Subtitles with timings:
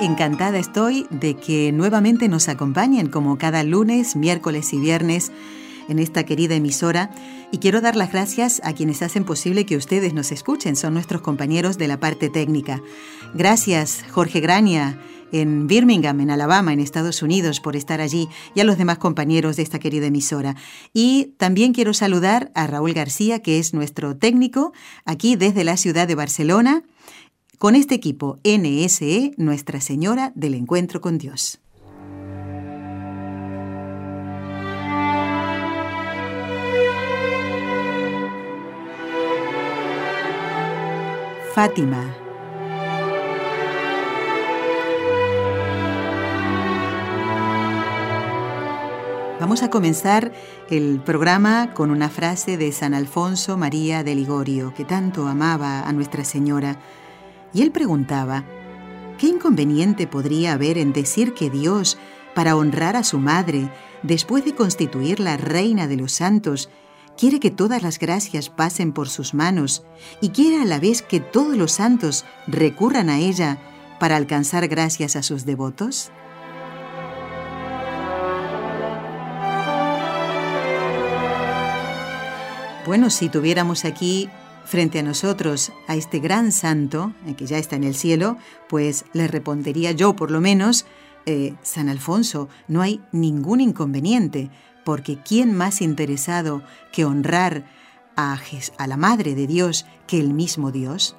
[0.00, 5.32] Encantada estoy de que nuevamente nos acompañen como cada lunes, miércoles y viernes
[5.88, 7.10] en esta querida emisora
[7.50, 11.20] y quiero dar las gracias a quienes hacen posible que ustedes nos escuchen, son nuestros
[11.20, 12.80] compañeros de la parte técnica.
[13.34, 15.00] Gracias Jorge Grania
[15.32, 19.56] en Birmingham, en Alabama, en Estados Unidos, por estar allí y a los demás compañeros
[19.56, 20.54] de esta querida emisora.
[20.94, 24.72] Y también quiero saludar a Raúl García, que es nuestro técnico
[25.04, 26.84] aquí desde la ciudad de Barcelona
[27.58, 31.58] con este equipo NSE Nuestra Señora del Encuentro con Dios.
[41.52, 42.14] Fátima.
[49.40, 50.32] Vamos a comenzar
[50.70, 55.92] el programa con una frase de San Alfonso María de Ligorio, que tanto amaba a
[55.92, 56.78] Nuestra Señora
[57.52, 58.44] y él preguntaba,
[59.18, 61.98] ¿qué inconveniente podría haber en decir que Dios,
[62.34, 63.70] para honrar a su madre,
[64.02, 66.68] después de constituirla reina de los santos,
[67.16, 69.84] quiere que todas las gracias pasen por sus manos
[70.20, 73.58] y quiere a la vez que todos los santos recurran a ella
[73.98, 76.12] para alcanzar gracias a sus devotos?
[82.86, 84.30] Bueno, si tuviéramos aquí
[84.68, 88.36] frente a nosotros a este gran santo, eh, que ya está en el cielo,
[88.68, 90.84] pues le respondería yo por lo menos,
[91.24, 94.50] eh, San Alfonso, no hay ningún inconveniente,
[94.84, 96.62] porque ¿quién más interesado
[96.92, 97.64] que honrar
[98.14, 98.38] a,
[98.76, 101.16] a la Madre de Dios que el mismo Dios?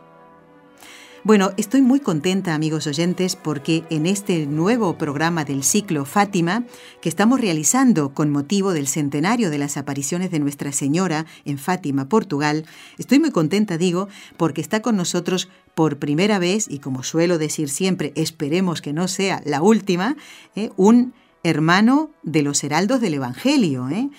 [1.25, 6.63] Bueno, estoy muy contenta, amigos oyentes, porque en este nuevo programa del ciclo Fátima,
[7.01, 12.07] que estamos realizando con motivo del centenario de las apariciones de Nuestra Señora en Fátima,
[12.07, 12.65] Portugal,
[12.97, 14.07] estoy muy contenta, digo,
[14.37, 19.09] porque está con nosotros por primera vez, y como suelo decir siempre, esperemos que no
[19.09, 20.15] sea la última,
[20.55, 20.69] ¿eh?
[20.77, 21.13] un
[21.43, 23.89] hermano de los heraldos del Evangelio.
[23.89, 24.09] ¿eh?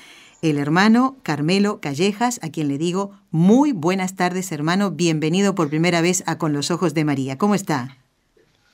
[0.43, 4.91] El hermano Carmelo Callejas, a quien le digo muy buenas tardes, hermano.
[4.91, 7.37] Bienvenido por primera vez a Con los Ojos de María.
[7.39, 7.97] ¿Cómo está?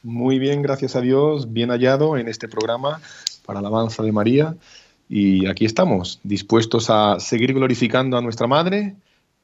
[0.03, 3.00] Muy bien, gracias a Dios, bien hallado en este programa
[3.44, 4.56] para la alabanza de María.
[5.09, 8.94] Y aquí estamos, dispuestos a seguir glorificando a nuestra Madre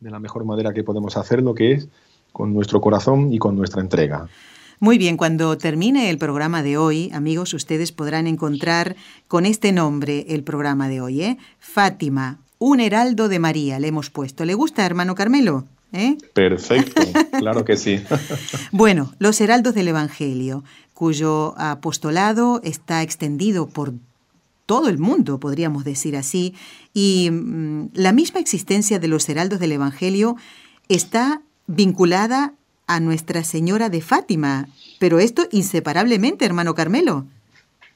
[0.01, 1.89] de la mejor manera que podemos hacerlo, que es
[2.33, 4.29] con nuestro corazón y con nuestra entrega.
[4.83, 8.97] Muy bien, cuando termine el programa de hoy, amigos, ustedes podrán encontrar
[9.29, 11.39] con este nombre el programa de hoy, ¿eh?
[11.61, 14.45] Fátima, un heraldo de María, le hemos puesto.
[14.45, 15.67] ¿Le gusta, hermano Carmelo?
[15.93, 16.19] ¿Eh?
[16.35, 17.01] Perfecto,
[17.39, 18.03] claro que sí.
[18.73, 23.95] bueno, los heraldos del Evangelio, cuyo apostolado está extendido por
[24.67, 26.55] todo el mundo, podríamos decir así,
[26.93, 30.35] y mm, la misma existencia de los heraldos del Evangelio
[30.89, 32.55] está vinculada
[32.95, 37.25] a Nuestra Señora de Fátima, pero esto inseparablemente, hermano Carmelo.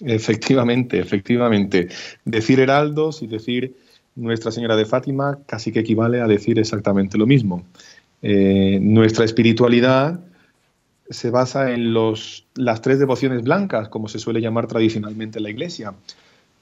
[0.00, 1.88] Efectivamente, efectivamente.
[2.24, 3.76] Decir heraldos y decir
[4.14, 7.62] Nuestra Señora de Fátima casi que equivale a decir exactamente lo mismo.
[8.22, 10.20] Eh, nuestra espiritualidad
[11.10, 15.50] se basa en los, las tres devociones blancas, como se suele llamar tradicionalmente en la
[15.50, 15.92] Iglesia.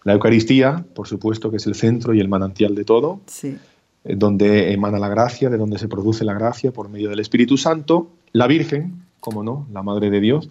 [0.02, 3.20] La Eucaristía, por supuesto, que es el centro y el manantial de todo.
[3.26, 3.56] Sí.
[4.04, 7.56] Eh, donde emana la gracia, de donde se produce la gracia por medio del Espíritu
[7.56, 10.50] Santo, la Virgen, como no, la Madre de Dios,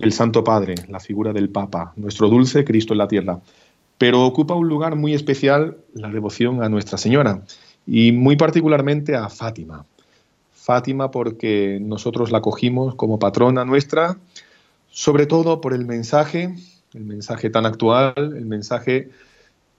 [0.00, 3.40] el Santo Padre, la figura del Papa, nuestro dulce Cristo en la tierra.
[3.98, 7.42] Pero ocupa un lugar muy especial la devoción a Nuestra Señora
[7.86, 9.86] y muy particularmente a Fátima.
[10.52, 14.18] Fátima porque nosotros la cogimos como patrona nuestra,
[14.90, 16.56] sobre todo por el mensaje,
[16.94, 19.10] el mensaje tan actual, el mensaje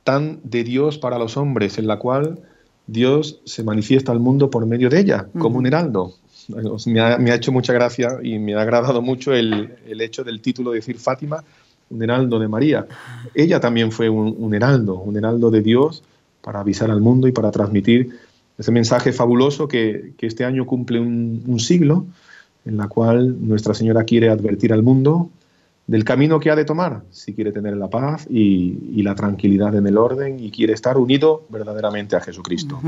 [0.06, 2.40] tan de Dios para los hombres, en la cual
[2.88, 6.16] Dios se manifiesta al mundo por medio de ella, como un heraldo.
[6.86, 10.78] Me ha, hecho mucha gracia y me ha agradado mucho el, hecho del título de
[10.78, 11.44] decir Fátima,
[11.90, 12.88] un heraldo de María.
[13.34, 16.04] Ella también fue un, heraldo, un heraldo de Dios
[16.42, 18.10] para avisar al mundo y para transmitir
[18.58, 22.06] ese mensaje fabuloso que, este año cumple un, siglo,
[22.66, 25.30] en la cual Nuestra Señora quiere advertir al mundo
[25.92, 29.88] del camino que ha de tomar si quiere tener la paz y, la tranquilidad en
[29.88, 32.80] el orden y quiere estar unido verdaderamente a Jesucristo.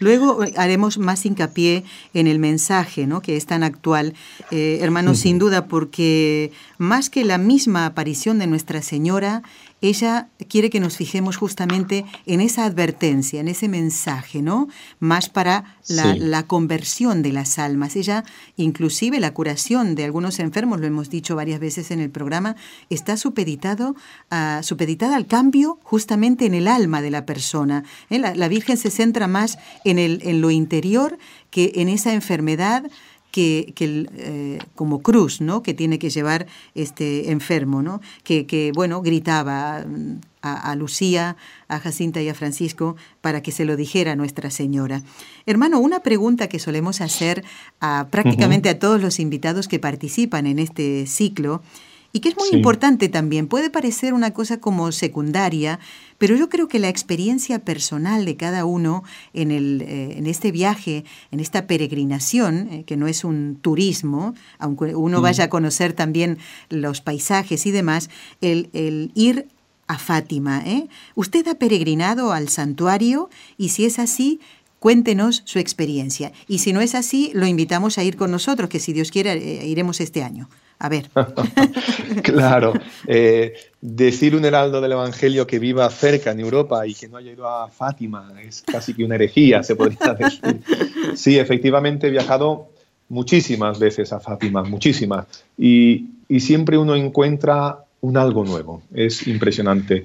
[0.00, 1.84] Luego eh, haremos más hincapié
[2.14, 3.20] en el mensaje, ¿no?
[3.20, 4.14] que es tan actual,
[4.50, 9.42] eh, hermanos, sin duda, porque más que la misma aparición de Nuestra Señora,
[9.82, 14.68] ella quiere que nos fijemos justamente en esa advertencia, en ese mensaje, ¿no?
[15.00, 17.96] Más para la, conversión de las almas.
[17.96, 18.24] Ella,
[18.56, 22.54] inclusive la curación de algunos enfermos, lo hemos dicho varias veces en el programa,
[22.90, 23.96] está supeditado
[24.30, 27.84] a, supeditada al cambio justamente en el alma de la persona.
[28.08, 28.18] ¿eh?
[28.18, 31.18] La, Virgen se centra más en, el, en lo interior
[31.50, 32.84] que en esa enfermedad
[33.32, 35.62] que, eh, como cruz, ¿no?
[35.62, 38.00] Que tiene que llevar este enfermo, ¿no?
[38.22, 41.36] Que, que bueno, gritaba mm, a, Lucía,
[41.68, 45.02] a Jacinta y a Francisco para que se lo dijera Nuestra Señora.
[45.46, 47.44] Hermano, una pregunta que solemos hacer
[47.80, 51.62] a prácticamente a todos los invitados que participan en este ciclo
[52.12, 53.46] y que es muy importante también.
[53.46, 55.80] Puede parecer una cosa como secundaria,
[56.18, 60.52] pero yo creo que la experiencia personal de cada uno en, el, eh, en este
[60.52, 65.22] viaje, en esta peregrinación, eh, que no es un turismo, aunque uno mm.
[65.22, 66.38] vaya a conocer también
[66.68, 68.10] los paisajes y demás,
[68.40, 69.48] el, el ir
[69.86, 70.62] a Fátima.
[70.64, 70.88] ¿eh?
[71.14, 73.30] ¿Usted ha peregrinado al santuario?
[73.56, 74.40] Y si es así,
[74.82, 76.32] cuéntenos su experiencia.
[76.48, 79.36] Y si no es así, lo invitamos a ir con nosotros, que si Dios quiere,
[79.64, 80.48] iremos este año.
[80.80, 81.08] A ver.
[82.24, 82.72] claro.
[83.06, 87.30] Eh, decir un heraldo del Evangelio que viva cerca en Europa y que no haya
[87.30, 90.60] ido a Fátima es casi que una herejía, se podría decir.
[91.14, 92.70] Sí, efectivamente he viajado
[93.08, 95.26] muchísimas veces a Fátima, muchísimas.
[95.56, 96.08] Y,
[96.40, 98.82] siempre uno encuentra un algo nuevo.
[98.92, 100.02] Es impresionante.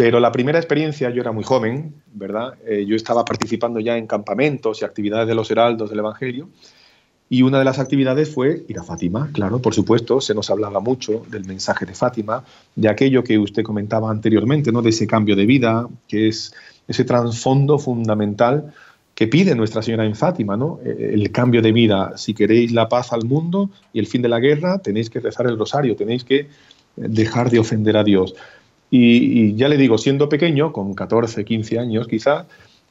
[0.00, 2.54] Pero la primera experiencia, yo era muy joven, ¿verdad?
[2.66, 6.48] Eh, yo estaba participando ya en campamentos y actividades de los heraldos del Evangelio.
[7.28, 10.80] Y una de las actividades fue ir a Fátima, claro, por supuesto, se nos hablaba
[10.80, 12.42] mucho del mensaje de Fátima,
[12.74, 14.80] de aquello que usted comentaba anteriormente, ¿no?
[14.80, 16.54] de ese cambio de vida, que es
[16.88, 18.72] ese trasfondo fundamental
[19.14, 20.80] que pide Nuestra Señora en Fátima, ¿no?
[20.82, 22.16] E, el cambio de vida.
[22.16, 25.46] Si queréis la paz al mundo y el fin de la guerra, tenéis que rezar
[25.46, 26.48] el rosario, tenéis que
[26.96, 28.34] dejar de ofender a Dios.
[28.90, 32.46] Y, ya le digo, siendo pequeño, con 14, 15 años quizá,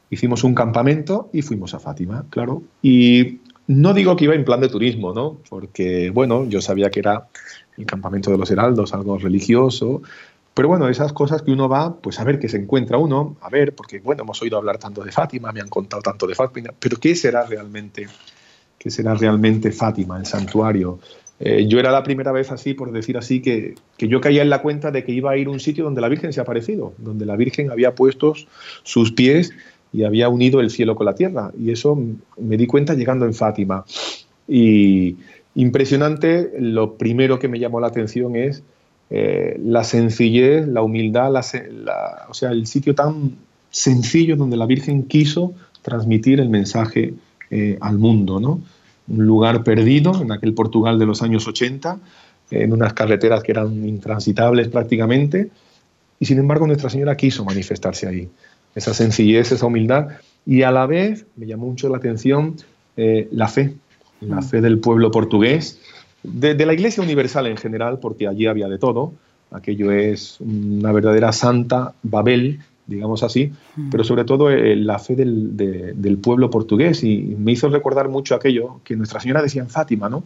[0.10, 2.63] hicimos un campamento y fuimos a Fátima, claro.
[2.81, 5.38] Y no digo que iba en plan de turismo, ¿no?
[5.50, 7.28] Porque, bueno, yo sabía que era
[7.78, 10.01] el campamento de los heraldos, algo religioso,
[10.54, 13.50] pero bueno, esas cosas que uno va, pues a ver qué se encuentra uno, a
[13.50, 16.72] ver, porque, bueno, hemos oído hablar tanto de Fátima, me han contado tanto de Fátima,
[16.78, 18.07] pero ¿qué será realmente,
[18.78, 21.00] qué será realmente Fátima, el santuario?
[21.39, 24.50] Eh, yo era la primera vez así, por decir así, que, que, yo caía en
[24.50, 26.44] la cuenta de que iba a ir a un sitio donde la Virgen se ha
[26.44, 28.33] aparecido, donde la Virgen había puesto
[28.83, 29.53] sus pies
[29.94, 31.51] y había unido el cielo con la tierra.
[31.57, 31.97] Y eso
[32.38, 33.86] me di cuenta llegando en Fátima.
[34.47, 35.15] Y
[35.56, 38.63] impresionante, lo primero que me llamó la atención es
[39.09, 41.33] eh, la sencillez, la humildad,
[42.30, 43.38] o sea, el sitio tan
[43.71, 47.13] sencillo donde la Virgen quiso transmitir el mensaje
[47.50, 48.62] eh, al mundo, ¿no?
[49.10, 52.00] Un lugar perdido en aquel Portugal de los años 80,
[52.52, 55.50] en unas carreteras que eran intransitables prácticamente,
[56.20, 58.30] y sin embargo Nuestra Señora quiso manifestarse ahí
[58.76, 60.10] esa sencillez, esa humildad,
[60.46, 62.56] y a la vez me llamó mucho la atención
[62.98, 63.74] eh, la fe,
[64.22, 64.44] la mm.
[64.44, 65.80] fe del pueblo portugués,
[66.24, 69.14] de, la Iglesia Universal en general, porque allí había de todo,
[69.52, 73.89] aquello es una verdadera santa Babel, digamos así, mm.
[73.89, 78.81] pero sobre todo eh, la fe del, pueblo portugués, y me hizo recordar mucho aquello
[78.83, 80.24] que Nuestra Señora decía en Fátima, ¿no?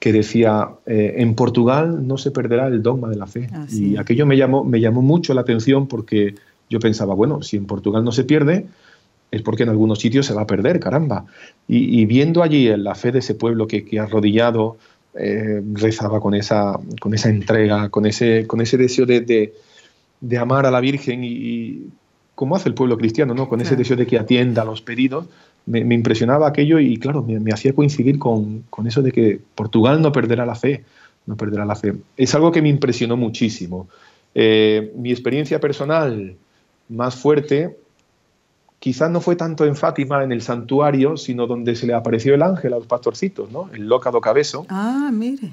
[0.00, 3.48] que decía, eh, en Portugal no se perderá el dogma de la fe.
[3.52, 6.34] Ah, y aquello me llamó, me llamó mucho la atención porque
[6.68, 8.66] yo pensaba, bueno, si en Portugal no se pierde,
[9.30, 11.24] es porque en algunos sitios se va a perder, caramba.
[11.66, 14.76] Y, viendo allí la fe de ese pueblo que, que arrodillado
[15.16, 19.54] eh, rezaba con esa, con esa entrega, con ese, con ese deseo de, de,
[20.38, 21.88] amar a la Virgen y,
[22.34, 23.48] como hace el pueblo cristiano, ¿no?
[23.48, 25.26] con ese deseo de que atienda a los pedidos,
[25.66, 30.12] me, impresionaba aquello y claro, me, hacía coincidir con, con, eso de que Portugal no
[30.12, 30.84] perderá la fe,
[31.26, 31.94] no perderá la fe.
[32.16, 33.88] Es algo que me impresionó muchísimo.
[34.34, 36.36] Eh, mi experiencia personal,
[36.88, 37.76] más fuerte,
[38.78, 42.42] quizás no fue tanto en Fátima, en el santuario, sino donde se le apareció el
[42.42, 43.70] ángel a los pastorcitos, ¿no?
[43.72, 44.66] El lócado cabezo.
[44.68, 45.52] Ah, mire.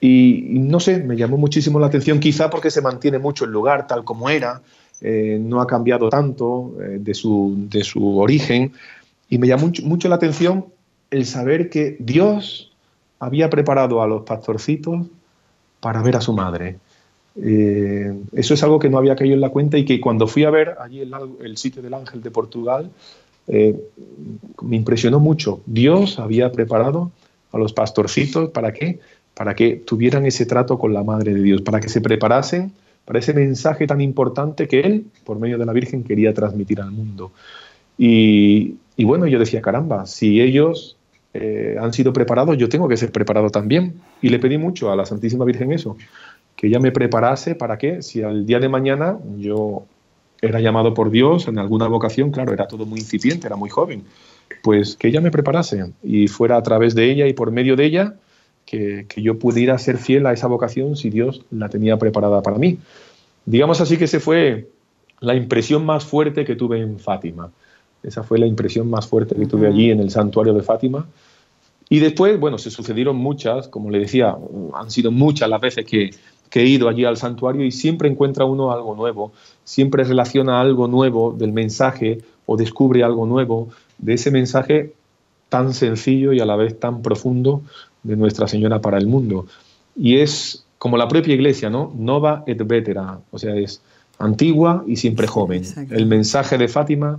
[0.00, 3.86] Y, no sé, me llamó muchísimo la atención, quizá porque se mantiene mucho el lugar
[3.86, 4.62] tal como era,
[5.00, 8.72] eh, no ha cambiado tanto eh, de, su, de, su, origen,
[9.28, 10.66] y me llamó mucho la atención
[11.10, 12.72] el saber que Dios
[13.18, 15.06] había preparado a los pastorcitos
[15.80, 16.78] para ver a su madre.
[17.40, 20.44] Eh, eso es algo que no había caído en la cuenta y que cuando fui
[20.44, 22.90] a ver allí el, sitio del Ángel de Portugal,
[23.46, 25.60] me impresionó mucho.
[25.66, 27.10] Dios había preparado
[27.52, 29.00] a los pastorcitos, ¿para qué?
[29.38, 32.72] Para que tuvieran ese trato con la Madre de Dios, para que se preparasen
[33.04, 36.90] para ese mensaje tan importante que Él, por medio de la Virgen, quería transmitir al
[36.90, 37.30] mundo.
[37.96, 40.96] Y, bueno, yo decía, caramba, si ellos
[41.34, 44.00] eh, han sido preparados, yo tengo que ser preparado también.
[44.20, 45.96] Y le pedí mucho a la Santísima Virgen eso,
[46.56, 49.84] que ella me preparase para que si al día de mañana yo
[50.42, 54.02] era llamado por Dios en alguna vocación, claro, era todo muy incipiente, era muy joven,
[54.64, 57.84] pues que ella me preparase y fuera a través de ella y por medio de
[57.84, 58.14] ella
[58.68, 62.78] que, yo pudiera ser fiel a esa vocación si Dios la tenía preparada para mí.
[63.46, 64.68] Digamos así que ese fue
[65.20, 67.50] la impresión más fuerte que tuve en Fátima.
[68.02, 71.06] Esa fue la impresión más fuerte que tuve allí en el santuario de Fátima.
[71.88, 74.36] Y después, bueno, se sucedieron muchas, como le decía,
[74.74, 76.10] han sido muchas las veces que,
[76.50, 79.32] que he ido allí al santuario y siempre encuentra uno algo nuevo,
[79.64, 84.92] siempre relaciona algo nuevo del mensaje o descubre algo nuevo de ese mensaje
[85.48, 87.62] tan sencillo y a la vez tan profundo
[88.02, 89.46] de Nuestra Señora para el mundo.
[89.96, 91.92] Y es como la propia iglesia, ¿no?
[91.96, 93.82] Nova et vetera, o sea, es
[94.18, 95.62] antigua y siempre joven.
[95.90, 97.18] El mensaje de Fátima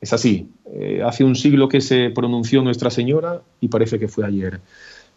[0.00, 0.48] es así.
[0.72, 4.60] Eh, hace un siglo que se pronunció Nuestra Señora y parece que fue ayer.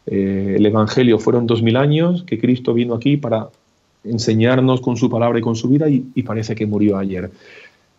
[0.05, 3.49] Eh, el Evangelio fueron dos mil años que Cristo vino aquí para
[4.03, 7.29] enseñarnos con su palabra y con su vida y, parece que murió ayer.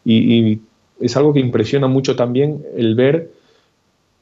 [0.05, 0.61] Y,
[1.01, 3.31] es algo que impresiona mucho también el ver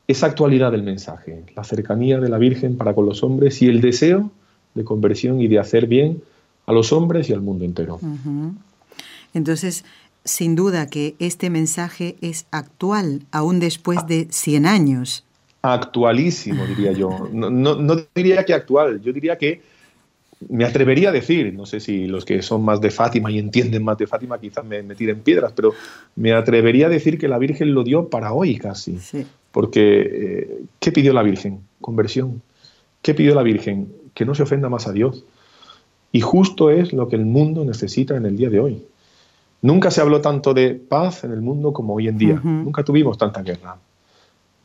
[0.08, 3.80] esa actualidad del mensaje, la cercanía de la Virgen para con los hombres y el
[3.80, 4.30] deseo
[4.74, 6.22] de conversión y de hacer bien
[6.66, 7.98] a los hombres y al mundo entero.
[9.34, 9.84] Entonces,
[10.24, 15.26] sin duda que este mensaje es actual, aún después de 100 años
[15.74, 17.28] actualísimo, diría yo.
[17.32, 19.60] No, no, diría que actual, yo diría que
[20.48, 23.82] me atrevería a decir, no sé si los que son más de Fátima y entienden
[23.82, 25.72] más de Fátima quizás me, me tiren piedras, pero
[26.14, 28.98] me atrevería a decir que la Virgen lo dio para hoy casi.
[29.56, 31.60] Porque, eh, ¿qué pidió la Virgen?
[31.80, 32.42] Conversión.
[33.00, 33.90] ¿Qué pidió la Virgen?
[34.12, 35.24] Que no se ofenda más a Dios.
[36.12, 38.82] Y justo es lo que el mundo necesita en el día de hoy.
[39.62, 42.38] Nunca se habló tanto de paz en el mundo como hoy en día.
[42.44, 43.78] Nunca tuvimos tanta guerra.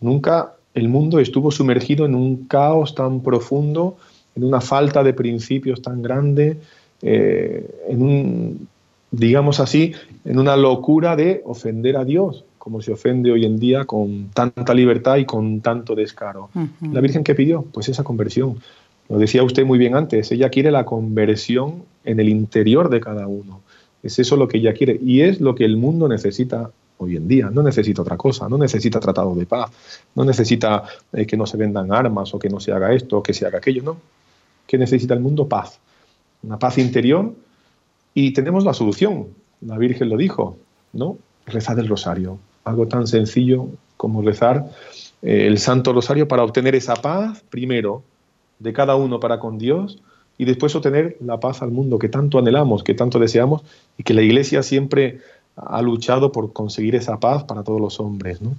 [0.01, 3.95] Nunca el mundo estuvo sumergido en un caos tan profundo,
[4.35, 6.57] en una falta de principios tan grande,
[7.01, 8.67] eh, en un,
[9.09, 9.93] digamos así,
[10.25, 14.75] en una locura de ofender a Dios, como se ofende hoy en día con tanta
[14.75, 16.51] libertad y con tanto descaro.
[16.91, 17.63] ¿La Virgen qué pidió?
[17.63, 18.61] Pues esa conversión.
[19.09, 23.25] Lo decía usted muy bien antes, ella quiere la conversión en el interior de cada
[23.25, 23.61] uno.
[24.03, 27.27] Es eso lo que ella quiere y es lo que el mundo necesita hoy en
[27.27, 27.49] día.
[27.49, 29.71] No necesita otra cosa, no necesita tratado de paz,
[30.13, 33.23] no necesita eh, que no se vendan armas o que no se haga esto o
[33.23, 33.97] que se haga aquello, no.
[34.67, 35.47] ¿Qué necesita el mundo?
[35.47, 35.79] Paz.
[36.43, 37.33] Una paz interior
[38.13, 39.29] y tenemos la solución.
[39.61, 40.57] La Virgen lo dijo,
[40.93, 41.17] ¿no?
[41.47, 42.37] Rezar el rosario.
[42.63, 44.69] Algo tan sencillo como rezar
[45.21, 48.03] eh, el Santo Rosario para obtener esa paz, primero,
[48.59, 50.01] de cada uno para con Dios
[50.37, 53.63] y después obtener la paz al mundo que tanto anhelamos, que tanto deseamos
[53.97, 55.19] y que la Iglesia siempre
[55.55, 58.41] ha luchado por conseguir esa paz para todos los hombres.
[58.41, 58.55] ¿no?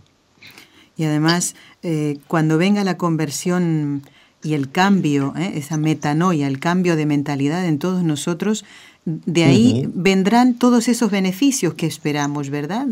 [0.97, 4.03] Y además, eh, cuando venga la conversión
[4.43, 5.53] y el cambio, ¿eh?
[5.55, 8.65] esa metanoia, el cambio de mentalidad en todos nosotros,
[9.05, 12.87] de ahí vendrán todos esos beneficios que esperamos, ¿verdad?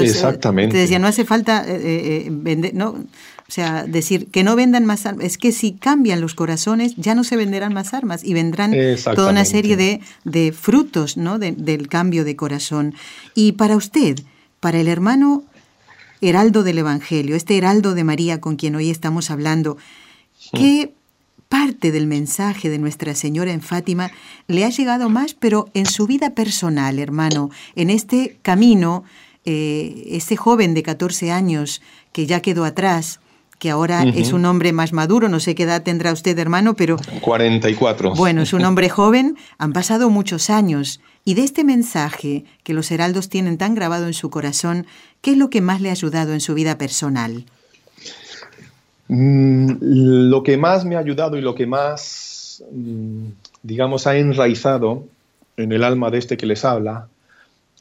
[0.00, 0.74] Exactamente.
[0.74, 5.26] Te decía, no hace falta vender, no, o sea, decir que no vendan más armas.
[5.26, 8.74] Es que si cambian los corazones, ya no se venderán más armas y vendrán
[9.14, 9.76] toda una serie
[10.24, 11.38] de, frutos ¿no?
[11.38, 12.94] del cambio de corazón.
[13.34, 14.20] Y para usted,
[14.60, 15.44] para el hermano
[16.20, 19.76] heraldo del Evangelio, este heraldo de María con quien hoy estamos hablando,
[20.52, 20.94] ¿qué
[21.52, 24.10] parte del mensaje de Nuestra Señora en Fátima
[24.48, 29.04] le ha llegado más, pero en su vida personal, hermano, en este camino,
[29.44, 31.82] eh, ese joven de 14 años
[32.12, 33.20] que ya quedó atrás,
[33.58, 36.96] que ahora es un hombre más maduro, no sé qué edad tendrá usted, hermano, pero...
[37.20, 38.14] 44.
[38.14, 42.90] Bueno, es un hombre joven, han pasado muchos años, y de este mensaje que los
[42.90, 44.86] heraldos tienen tan grabado en su corazón,
[45.20, 47.44] ¿qué es lo que más le ha ayudado en su vida personal?
[49.14, 49.76] Mm,
[50.30, 53.26] lo que más me ha ayudado y lo que más, mm,
[53.62, 55.04] digamos, ha enraizado
[55.58, 57.08] en el alma de este que les habla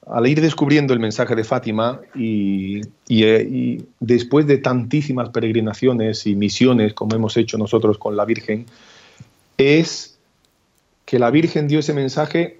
[0.07, 6.93] al ir descubriendo el mensaje de Fátima eh, y, después de tantísimas peregrinaciones y misiones
[6.93, 8.65] como hemos hecho nosotros con la Virgen,
[9.57, 10.17] es
[11.05, 12.59] que la Virgen dio ese mensaje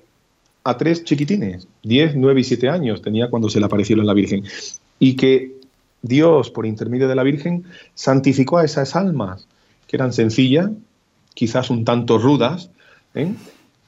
[0.64, 4.46] a tres chiquitines, 10, 9 y 7 años tenía cuando se le aparecieron la Virgen,
[4.98, 5.61] y que
[6.02, 9.48] Dios, por intermedio de la Virgen, santificó a esas almas,
[9.88, 10.72] que eran sencillas,
[11.34, 12.70] quizás un tanto rudas,
[13.14, 13.32] ¿eh?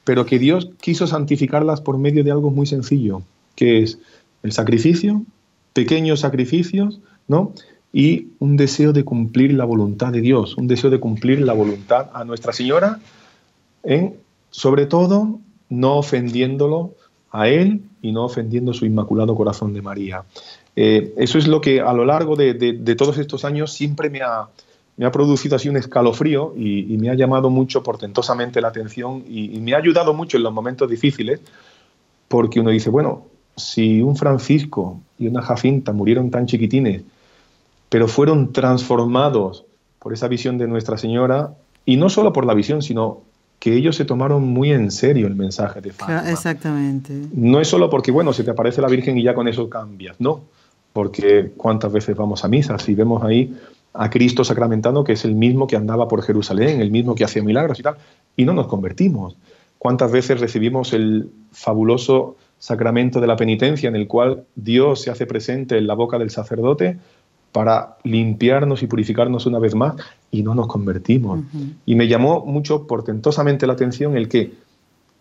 [0.04, 3.22] pero que Dios quiso santificarlas por medio de algo muy sencillo,
[3.56, 3.98] que es
[4.42, 5.22] el sacrificio,
[5.72, 7.52] pequeños sacrificios, ¿no?
[7.92, 12.10] y un deseo de cumplir la voluntad de Dios, un deseo de cumplir la voluntad
[12.12, 12.98] a Nuestra Señora,
[13.84, 14.16] en,
[14.50, 16.94] sobre todo no ofendiéndolo
[17.30, 20.24] a Él y no ofendiendo su inmaculado corazón de María.
[20.76, 22.54] Eh, eso es lo que a lo largo de,
[22.96, 24.48] todos estos años siempre me ha,
[24.96, 29.58] me ha producido así un escalofrío y, me ha llamado mucho portentosamente la atención y,
[29.58, 31.40] me ha ayudado mucho en los momentos difíciles,
[32.28, 33.26] porque uno dice, bueno,
[33.56, 37.02] si un Francisco y una Jacinta murieron tan chiquitines,
[37.88, 39.64] pero fueron transformados
[40.00, 41.54] por esa visión de Nuestra Señora,
[41.86, 43.22] y no solo por la visión, sino
[43.58, 46.30] que ellos se tomaron muy en serio el mensaje de Fátima.
[46.30, 47.14] Exactamente.
[47.32, 50.20] No es solo porque, bueno, se te aparece la Virgen y ya con eso cambias,
[50.20, 50.42] no,
[50.94, 53.52] porque cuántas veces vamos a misa, si vemos ahí
[53.92, 57.42] a Cristo sacramentado, que es el mismo que andaba por Jerusalén, el mismo que hacía
[57.42, 57.96] milagros y tal,
[58.36, 59.36] y no nos convertimos.
[59.76, 65.26] ¿Cuántas veces recibimos el fabuloso sacramento de la penitencia en el cual Dios se hace
[65.26, 66.96] presente en la boca del sacerdote
[67.50, 69.96] para limpiarnos y purificarnos una vez más
[70.30, 71.40] y no nos convertimos?
[71.86, 74.52] Y me llamó mucho portentosamente la atención el que,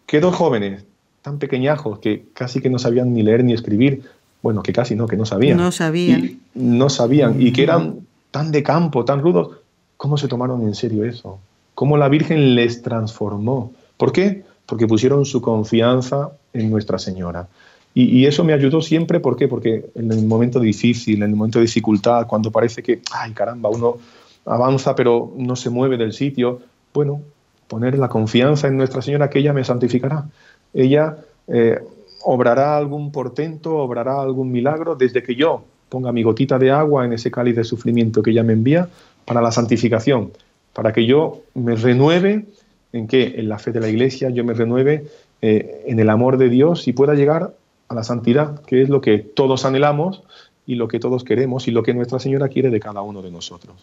[0.06, 0.86] que dos jóvenes
[1.24, 4.04] tan pequeñajos que casi que no sabían ni leer ni escribir,
[4.44, 5.58] bueno, que casi no, que no sabían.
[5.58, 6.40] No sabían.
[6.54, 9.58] no sabían, y que eran tan de campo, tan rudos,
[9.96, 11.40] ¿cómo se tomaron en serio eso?
[11.74, 13.72] ¿Cómo la Virgen les transformó?
[13.96, 14.44] ¿Por qué?
[14.66, 17.48] Porque pusieron su confianza en Nuestra Señora.
[17.96, 19.48] Y, eso me ayudó siempre, ¿por qué?
[19.48, 23.70] Porque en el momento difícil, en el momento de dificultad, cuando parece que, ay caramba,
[23.70, 23.98] uno
[24.46, 26.60] avanza pero no se mueve del sitio,
[26.92, 27.22] bueno,
[27.68, 30.26] poner la confianza en Nuestra Señora que ella me santificará.
[30.74, 31.80] Ella eh,
[32.24, 37.14] obrará algún portento, obrará algún milagro desde que yo ponga mi gotita de agua en
[37.14, 38.90] ese cáliz de sufrimiento que ella me envía
[39.26, 40.32] para la santificación,
[40.74, 42.46] para que yo me renueve
[42.94, 45.06] en qué, en la fe de la Iglesia, yo me renueve
[45.42, 47.54] eh, en el amor de Dios y pueda llegar
[47.90, 50.24] a la santidad, que es lo que todos anhelamos
[50.66, 53.30] y lo que todos queremos y lo que Nuestra Señora quiere de cada uno de
[53.30, 53.76] nosotros.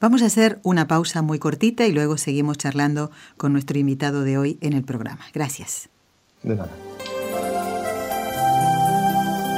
[0.00, 4.38] Vamos a hacer una pausa muy cortita y luego seguimos charlando con nuestro invitado de
[4.38, 5.24] hoy en el programa.
[5.34, 5.88] Gracias.
[6.44, 6.70] De nada.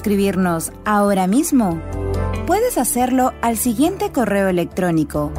[0.00, 1.78] Escribirnos ahora mismo?
[2.46, 5.30] Puedes hacerlo al siguiente correo electrónico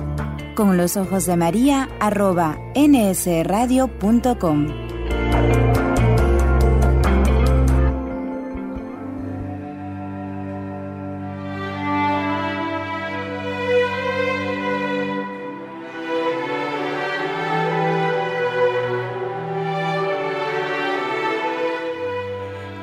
[0.56, 4.68] con los ojos de María arroba nsradio.com.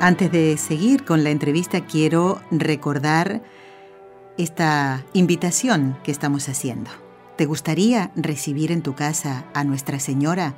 [0.09, 3.43] Antes de seguir con la entrevista, quiero recordar
[4.39, 6.89] esta invitación que estamos haciendo.
[7.37, 10.55] ¿Te gustaría recibir en tu casa a Nuestra Señora,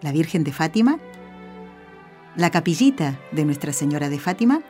[0.00, 0.98] la Virgen de Fátima?
[2.36, 4.62] ¿La capillita de Nuestra Señora de Fátima?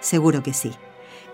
[0.00, 0.72] Seguro que sí.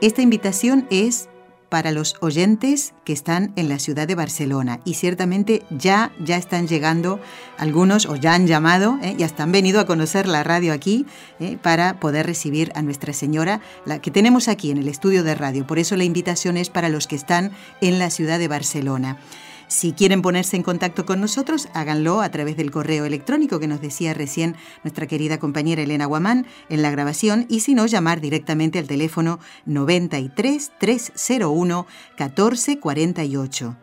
[0.00, 1.29] Esta invitación es
[1.70, 6.68] para los oyentes que están en la ciudad de Barcelona y ciertamente ya, ya están
[6.68, 7.20] llegando
[7.56, 9.14] algunos o ya han llamado ¿eh?
[9.16, 11.06] y hasta han venido a conocer la radio aquí
[11.38, 11.56] ¿eh?
[11.62, 15.66] para poder recibir a Nuestra Señora, la que tenemos aquí en el estudio de radio.
[15.66, 19.16] Por eso la invitación es para los que están en la ciudad de Barcelona.
[19.70, 23.80] Si quieren ponerse en contacto con nosotros, háganlo a través del correo electrónico que nos
[23.80, 28.80] decía recién nuestra querida compañera Elena Guamán en la grabación y si no, llamar directamente
[28.80, 31.86] al teléfono 93 301
[32.18, 33.76] 1448.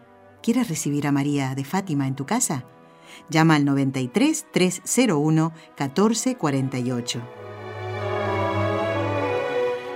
[0.44, 2.66] ¿Quieres recibir a María de Fátima en tu casa?
[3.30, 7.22] Llama al 93 301 1448.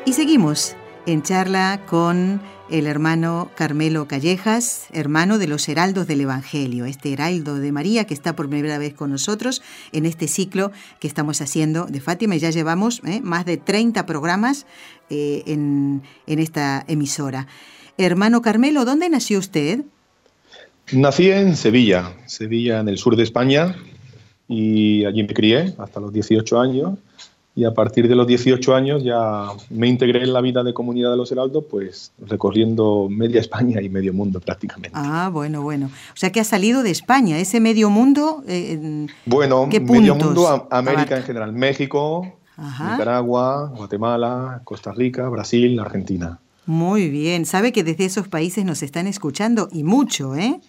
[0.05, 6.85] Y seguimos en charla con el hermano Carmelo Callejas, hermano de los heraldos del Evangelio,
[6.85, 9.61] este heraldo de María que está por primera vez con nosotros
[9.91, 12.35] en este ciclo que estamos haciendo de Fátima.
[12.37, 14.65] Ya llevamos eh, más de 30 programas
[15.09, 17.47] eh, en, en esta emisora.
[17.97, 19.83] Hermano Carmelo, ¿dónde nació usted?
[20.93, 23.75] Nací en Sevilla, Sevilla en el sur de España,
[24.47, 26.99] y allí me crié hasta los 18 años
[27.53, 31.11] y a partir de los 18 años ya me integré en la vida de comunidad
[31.11, 34.91] de los Heraldos, pues recorriendo media España y medio mundo prácticamente.
[34.93, 35.87] Ah, bueno, bueno.
[35.87, 38.43] O sea que ha salido de España, ese medio mundo.
[38.47, 42.25] Eh, bueno, medio mundo, América en general, México,
[42.57, 46.39] Nicaragua, Guatemala, Costa Rica, Brasil, Argentina.
[46.67, 50.59] Muy bien, sabe que desde esos países nos están escuchando y mucho, ¿eh?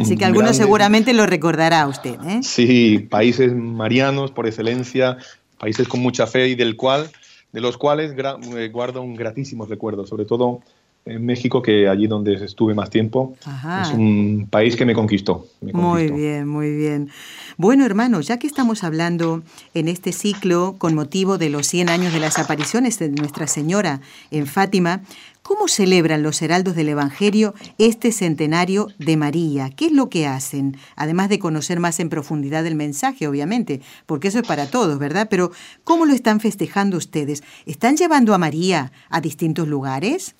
[0.00, 2.40] Así que algunos seguramente lo recordará usted, ¿eh?
[2.42, 5.18] Sí, países marianos por excelencia,
[5.60, 7.10] países con mucha fe y del cual,
[7.52, 10.60] de los cuales eh, guardo un gratísimo recuerdo, sobre todo
[11.06, 13.34] en México, que allí donde estuve más tiempo,
[13.82, 17.10] es un país que me conquistó, Muy bien, muy bien.
[17.56, 19.42] Bueno, hermano, ya que estamos hablando
[19.72, 24.00] en este ciclo con motivo de los 100 años de las apariciones de Nuestra Señora
[24.30, 25.02] en Fátima,
[25.50, 29.68] ¿cómo celebran los heraldos del Evangelio este centenario de María?
[29.70, 30.76] ¿Qué es lo que hacen?
[30.94, 35.26] Además de conocer más en profundidad el mensaje, obviamente, porque eso es para todos, ¿verdad?
[35.28, 35.50] Pero
[35.82, 37.42] ¿cómo lo están festejando ustedes?
[37.66, 40.36] ¿Están llevando a María a distintos lugares?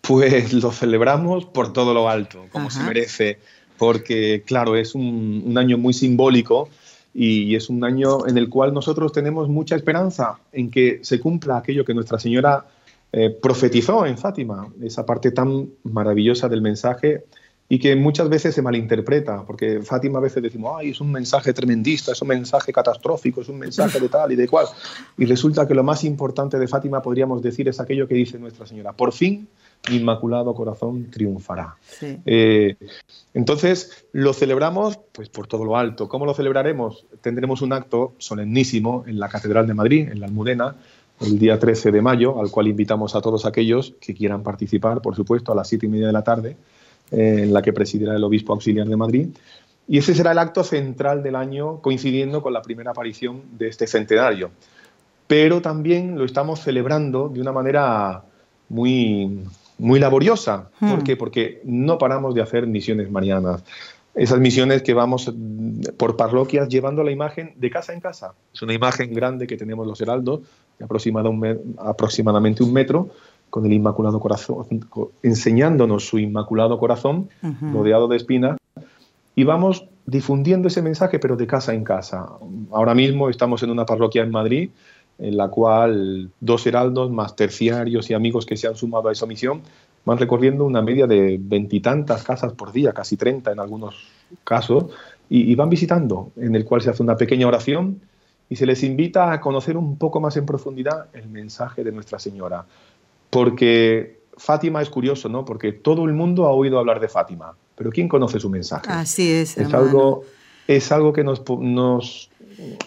[0.00, 3.38] Pues lo celebramos por todo lo alto, como se merece,
[3.76, 6.70] porque claro, es un, año muy simbólico
[7.12, 11.58] y es un año en el cual nosotros tenemos mucha esperanza en que se cumpla
[11.58, 12.64] aquello que Nuestra Señora
[13.12, 17.24] eh, profetizó en Fátima, esa parte tan maravillosa del mensaje
[17.68, 21.54] y que muchas veces se malinterpreta, porque Fátima a veces decimos, ay, es un mensaje
[21.54, 24.66] tremendista, es un mensaje catastrófico, es un mensaje de tal y de cual.
[25.16, 28.66] Y resulta que lo más importante de Fátima, podríamos decir, es aquello que dice Nuestra
[28.66, 28.92] Señora.
[28.92, 29.48] Por fin,
[29.88, 31.76] mi Inmaculado Corazón triunfará.
[32.26, 32.76] Eh,
[33.32, 36.08] entonces, lo celebramos pues, por todo lo alto.
[36.08, 37.06] ¿Cómo lo celebraremos?
[37.22, 40.76] Tendremos un acto solemnísimo en la Catedral de Madrid, en la Almudena,
[41.22, 45.16] el día 13 de mayo, al cual invitamos a todos aquellos que quieran participar, por
[45.16, 46.56] supuesto, a las siete y media de la tarde
[47.10, 49.28] en la que presidirá el obispo auxiliar de Madrid.
[49.86, 53.86] Y ese será el acto central del año, coincidiendo con la primera aparición de este
[53.86, 54.50] centenario.
[55.26, 58.22] Pero también lo estamos celebrando de una manera
[58.68, 59.40] muy,
[59.78, 60.70] muy laboriosa.
[60.78, 61.04] ¿Por hmm.
[61.04, 61.16] qué?
[61.16, 63.62] Porque no paramos de hacer misiones marianas.
[64.14, 65.32] Esas misiones que vamos
[65.96, 68.34] por parroquias llevando la imagen de casa en casa.
[68.52, 70.40] Es una imagen grande que tenemos los heraldos,
[70.78, 70.84] de
[71.78, 73.10] aproximadamente un metro,
[73.48, 74.66] con el Inmaculado Corazón,
[75.22, 77.28] enseñándonos su Inmaculado Corazón,
[77.72, 78.56] rodeado de espinas,
[79.34, 82.28] y vamos difundiendo ese mensaje, pero de casa en casa.
[82.70, 84.70] Ahora mismo estamos en una parroquia en Madrid,
[85.18, 89.26] en la cual dos heraldos, más terciarios y amigos que se han sumado a esa
[89.26, 89.62] misión,
[90.04, 93.94] van recorriendo una media de veintitantas casas por día, casi treinta en algunos
[94.44, 94.86] casos,
[95.28, 98.00] y, y van visitando, en el cual se hace una pequeña oración
[98.48, 102.18] y se les invita a conocer un poco más en profundidad el mensaje de Nuestra
[102.18, 102.66] Señora
[103.32, 105.46] porque Fátima es curioso, ¿no?
[105.46, 108.86] Porque todo el mundo ha oído hablar de Fátima, pero ¿quién conoce su mensaje?
[108.90, 109.56] Así es.
[109.56, 110.24] Es algo,
[110.68, 112.28] es algo que nos, nos,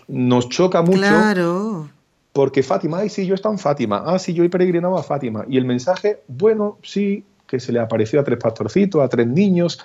[0.08, 1.00] nos choca mucho.
[1.00, 1.90] Claro.
[2.36, 5.46] Porque Fátima, ay, sí, yo estaba en Fátima, ah, sí, yo he peregrinado a Fátima.
[5.48, 9.80] Y el mensaje, bueno, sí, que se le apareció a tres pastorcitos, a tres niños,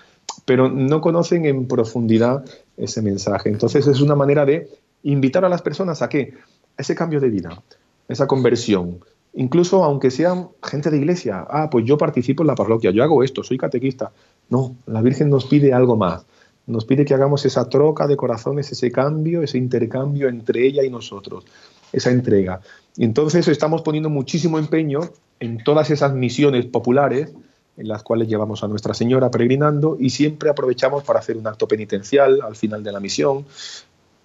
[0.47, 2.45] pero no conocen en profundidad
[2.77, 3.51] ese mensaje.
[3.51, 4.69] Entonces es una manera de
[5.05, 6.35] invitar a las personas a que
[6.77, 7.63] ese cambio de vida,
[8.09, 8.99] esa conversión,
[9.33, 13.23] Incluso aunque sean gente de iglesia, ah, pues yo participo en la parroquia, yo hago
[13.23, 14.11] esto, soy catequista.
[14.49, 16.27] No, la Virgen nos pide algo más.
[16.67, 20.91] Nos pide que hagamos esa troca de corazones, ese cambio, ese intercambio entre ella y
[20.91, 21.45] nosotros,
[21.93, 22.61] esa entrega.
[22.97, 25.01] Y entonces estamos poniendo muchísimo empeño
[25.39, 27.33] en todas esas misiones populares
[27.77, 31.67] en las cuales llevamos a Nuestra Señora peregrinando y siempre aprovechamos para hacer un acto
[31.67, 33.47] penitencial al final de la misión,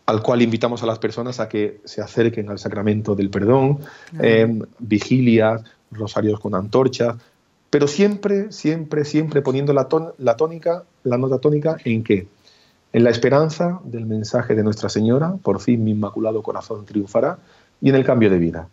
[0.08, 3.80] al cual invitamos a las personas a que se acerquen al sacramento del perdón,
[4.22, 7.18] eh, vigilias, rosarios con antorcha,
[7.70, 12.28] pero siempre, siempre, siempre poniendo la, la tónica, la nota tónica en qué?
[12.96, 17.40] En la esperanza del mensaje de Nuestra Señora, por fin mi inmaculado corazón triunfará,
[17.82, 18.70] y en el cambio de vida.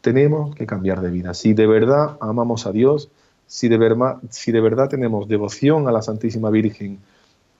[0.00, 1.34] Tenemos que cambiar de vida.
[1.34, 3.10] Si de verdad amamos a Dios,
[3.46, 6.98] si de, verdad, tenemos devoción a la Santísima Virgen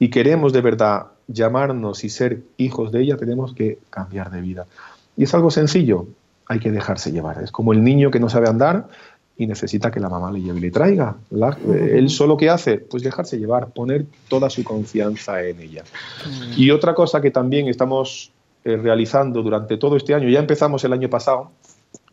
[0.01, 4.67] y queremos de verdad llamarnos y ser hijos de ella, tenemos que cambiar de vida.
[5.17, 6.09] Y es algo sencillo,
[6.47, 7.41] hay que dejarse llevar.
[7.41, 8.89] Es como el niño que no sabe andar
[9.41, 11.17] y necesita que la mamá le lleve y le traiga.
[11.67, 15.83] él solo que hace, pues dejarse llevar, poner toda su confianza en ella.
[16.59, 18.33] Y otra cosa que también estamos
[18.65, 21.53] eh, realizando durante todo este año, ya empezamos el año pasado,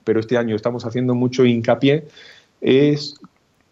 [0.05, 2.07] pero este año estamos haciendo mucho hincapié,
[2.61, 3.15] es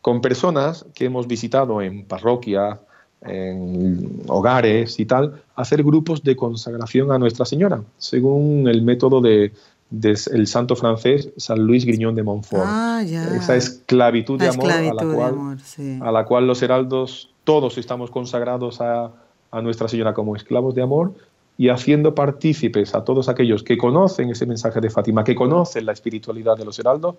[0.02, 2.78] con personas que hemos visitado en parroquias,
[3.22, 9.54] en hogares y tal, hacer grupos de consagración a Nuestra Señora, según el método de,
[9.92, 12.64] el santo francés San Luis Griñón de Montfort.
[12.66, 19.12] Ah, Esa esclavitud de amor, a, la cual, los heraldos todos estamos consagrados a,
[19.52, 21.14] a Nuestra Señora como esclavos de amor
[21.58, 25.94] y haciendo partícipes a todos aquellos que conocen ese mensaje de Fátima, que conocen la
[25.94, 27.16] espiritualidad de los heraldos,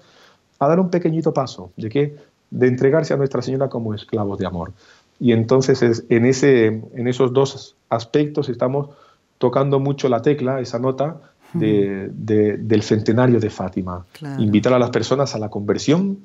[0.59, 2.17] a dar un pequeñito paso de que
[2.51, 4.73] de entregarse a Nuestra Señora como esclavos de amor.
[5.19, 8.91] Y entonces en, ese, en esos dos aspectos estamos
[9.39, 11.21] tocando mucho la tecla, esa nota,
[11.53, 14.05] del centenario de Fátima.
[14.39, 16.19] Invitar a las personas a la conversión,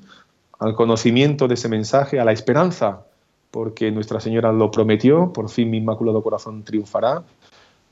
[0.58, 3.02] al conocimiento de ese mensaje, a la esperanza,
[3.50, 7.22] porque Nuestra Señora lo prometió, por fin mi Inmaculado Corazón triunfará.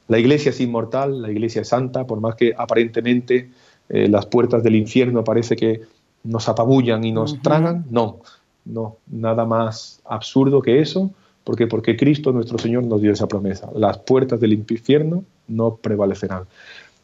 [0.08, 3.50] La Iglesia es inmortal, la Iglesia es santa, por más que aparentemente
[3.88, 5.82] eh, las puertas del infierno parece que
[6.24, 8.20] nos apabullan y nos tragan, no,
[8.64, 11.10] no, nada más absurdo que eso,
[11.44, 13.70] porque porque Cristo nuestro Señor nos dio esa promesa.
[13.74, 16.44] Las puertas del infierno no prevalecerán.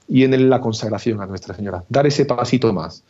[0.08, 3.02] Y en la consagración a Nuestra Señora, dar ese pasito más.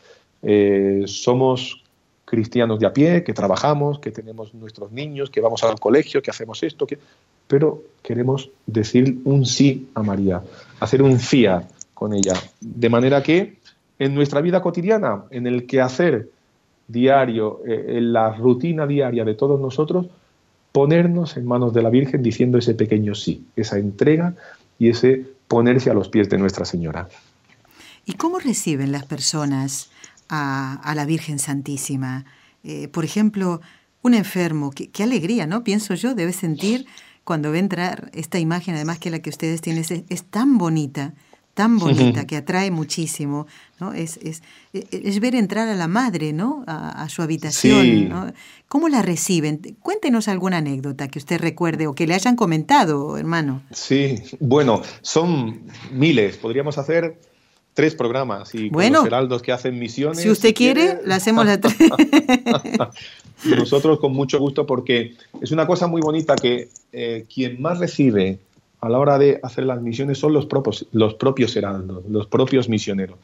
[0.43, 1.83] Eh, somos
[2.25, 6.31] cristianos de a pie, que trabajamos, que tenemos nuestros niños, que vamos al colegio, que
[6.31, 6.99] hacemos esto, que...
[7.47, 10.43] pero queremos decir un sí a María,
[10.81, 13.59] hacer un fiat con ella, de manera que
[13.99, 16.29] en nuestra vida cotidiana, en el quehacer
[16.89, 20.07] diario, eh, en la rutina diaria de todos nosotros,
[20.73, 24.35] ponernos en manos de la Virgen diciendo ese pequeño sí, esa entrega
[24.79, 27.09] y ese ponerse a los pies de Nuestra Señora.
[28.05, 29.91] ¿Y cómo reciben las personas
[30.29, 32.25] a, la Virgen Santísima?
[32.63, 33.61] Eh, por ejemplo,
[34.03, 35.65] un enfermo, qué, alegría, ¿no?
[35.65, 36.87] Pienso yo, debe sentir
[37.25, 41.15] cuando ve entrar esta imagen, además que la que ustedes tienen es tan bonita
[41.57, 43.49] tan bonita que atrae muchísimo,
[43.81, 43.93] ¿no?
[43.93, 44.43] Es, es,
[44.73, 46.63] es, ver entrar a la madre, ¿no?
[46.69, 48.33] A, su habitación,
[48.69, 49.61] ¿Cómo la reciben?
[49.81, 53.63] Cuéntenos alguna anécdota que usted recuerde o que le hayan comentado, hermano.
[53.71, 57.19] Sí, bueno, son miles, podríamos hacer
[57.73, 60.21] tres programas y bueno, los heraldos que hacen misiones.
[60.21, 61.77] Si usted quiere, la hacemos la tres.
[63.45, 68.41] Nosotros con mucho gusto porque es una cosa muy bonita que eh, quien más recibe
[68.81, 72.69] a la hora de hacer las misiones son los propios, los propios heraldos, los propios
[72.69, 73.19] misioneros.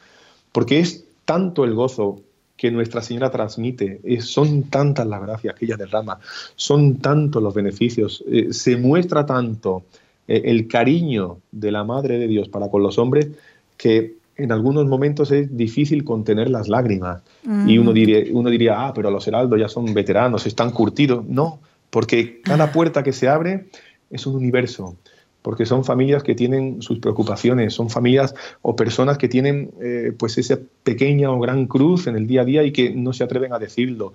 [0.51, 2.21] Porque es tanto el gozo
[2.57, 6.19] que Nuestra Señora transmite, son tantas las gracias que ella derrama,
[6.55, 9.83] son tantos los beneficios, eh, se muestra tanto
[10.27, 13.29] eh, el cariño de la Madre de Dios para con los hombres
[13.77, 17.21] que en algunos momentos es difícil contener las lágrimas.
[17.67, 21.23] Y uno diría, uno diría, ah, pero los heraldos ya son veteranos, están curtidos.
[21.27, 23.67] No, porque cada puerta que se abre
[24.09, 24.95] es un universo
[25.43, 30.37] porque son familias que tienen sus preocupaciones, son familias o personas que tienen eh, pues
[30.39, 33.53] esa pequeña o gran cruz en el día a día y que no se atreven
[33.53, 34.13] a decirlo.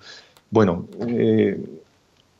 [0.49, 1.57] Bueno, eh,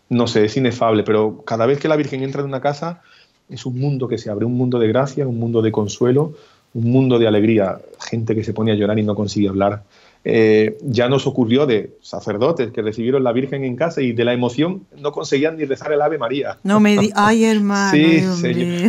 [0.10, 3.02] no sé, es inefable, pero cada vez que la Virgen entra en una casa
[3.48, 6.34] es un mundo que se abre, un mundo de gracia, un mundo de consuelo,
[6.74, 7.80] un mundo de alegría.
[8.00, 9.84] Gente que se pone a llorar y no consigue hablar,
[10.26, 14.34] eh, ya nos ocurrió de sacerdotes que recibieron la Virgen en casa y de la
[14.34, 16.58] emoción no conseguían ni rezar el Ave María.
[16.64, 17.92] No me di ay hermano.
[17.92, 18.22] sí,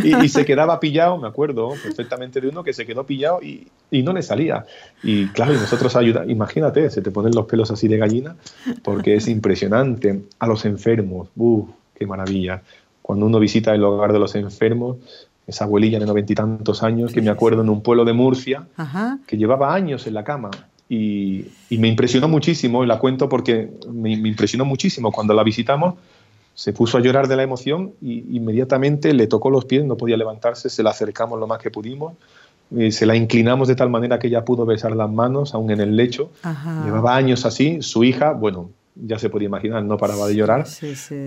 [0.03, 3.67] y, se quedaba pillado, me acuerdo perfectamente de uno que se quedó pillado y,
[4.03, 4.65] no le salía.
[5.03, 8.35] Y claro, y nosotros ayuda, imagínate, se te ponen los pelos así de gallina
[8.83, 10.21] porque es impresionante.
[10.39, 12.61] A los enfermos, uff, qué maravilla.
[13.01, 14.97] Cuando uno visita el hogar de los enfermos,
[15.47, 18.67] esa abuelilla de noventa y tantos años, que me acuerdo en un pueblo de Murcia,
[19.27, 20.51] que llevaba años en la cama
[20.93, 25.13] y, me impresionó muchísimo, y la cuento porque me, impresionó muchísimo.
[25.13, 25.95] Cuando la visitamos,
[26.53, 30.17] se puso a llorar de la emoción y inmediatamente le tocó los pies, no podía
[30.17, 32.15] levantarse, se la acercamos lo más que pudimos,
[32.75, 35.79] y se la inclinamos de tal manera que ella pudo besar las manos, aún en
[35.79, 36.29] el lecho.
[36.83, 40.65] Llevaba años así, su hija, bueno, ya se podía imaginar, no paraba de llorar.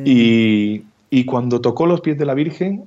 [0.04, 2.84] Y, y cuando tocó los pies de la Virgen,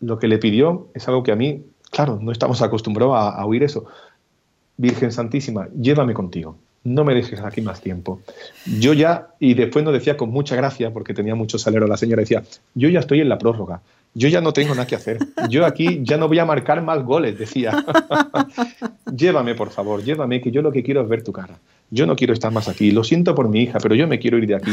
[0.00, 3.44] lo que le pidió es algo que a mí, claro, no estamos acostumbrados a, a
[3.44, 3.84] oír eso,
[4.80, 8.22] Virgen Santísima, llévame contigo, no me dejes aquí más tiempo.
[8.78, 12.20] Yo ya, y después nos decía con mucha gracia, porque tenía mucho salero la señora,
[12.20, 12.42] decía,
[12.74, 13.82] yo ya estoy en la prórroga,
[14.14, 15.18] yo ya no tengo nada que hacer,
[15.50, 17.84] yo aquí ya no voy a marcar más goles, decía.
[19.14, 21.58] llévame, por favor, llévame, que yo lo que quiero es ver tu cara.
[21.90, 24.38] Yo no quiero estar más aquí, lo siento por mi hija, pero yo me quiero
[24.38, 24.72] ir de aquí.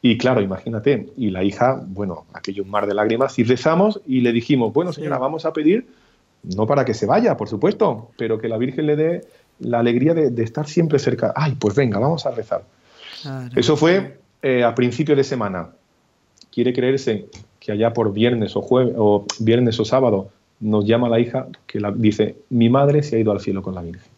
[0.00, 4.22] Y claro, imagínate, y la hija, bueno, aquello un mar de lágrimas, y rezamos y
[4.22, 5.86] le dijimos, bueno señora, vamos a pedir
[6.56, 9.20] no para que se vaya, por supuesto, pero que la Virgen le dé
[9.60, 11.32] la alegría de, estar siempre cerca.
[11.34, 12.64] Ay, pues venga, vamos a rezar.
[13.56, 15.70] Eso fue eh, a principio de semana.
[16.52, 17.26] Quiere creerse
[17.58, 20.28] que allá por viernes o jueves o viernes o sábado
[20.60, 23.74] nos llama la hija que la, dice, mi madre se ha ido al cielo con
[23.74, 24.10] la Virgen.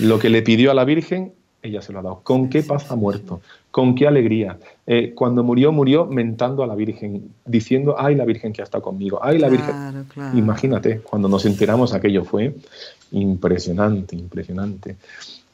[0.00, 1.32] Lo que le pidió a la Virgen
[1.64, 2.20] ella se lo ha dado.
[2.22, 3.40] ¿Con qué paz ha muerto?
[3.74, 4.56] ¿Con qué alegría?
[4.86, 8.84] Eh, cuando murió, murió mentando a la Virgen, diciendo, ay, la Virgen que ha estado
[8.84, 10.06] conmigo, ay, la Virgen.
[10.36, 12.54] Imagínate, cuando nos enteramos aquello fue
[13.10, 14.94] impresionante, impresionante.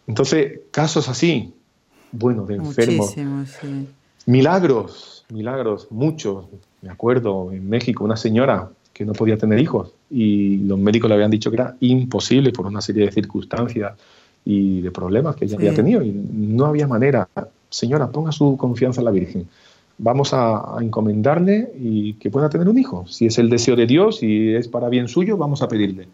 [0.06, 1.54] Entonces, casos así,
[2.12, 3.16] bueno, de enfermos.
[4.26, 6.44] Milagros, milagros, muchos.
[6.82, 11.14] Me acuerdo en México, una señora que no podía tener hijos y los médicos le
[11.14, 13.94] habían dicho que era imposible por una serie de circunstancias
[14.44, 17.26] y de problemas que ella había tenido y no había manera.
[17.70, 19.48] Señora, ponga su confianza en la Virgen.
[19.98, 23.06] Vamos a, encomendarle y que pueda tener un hijo.
[23.06, 26.08] Si es el deseo de Dios y es para bien suyo, vamos a pedirle.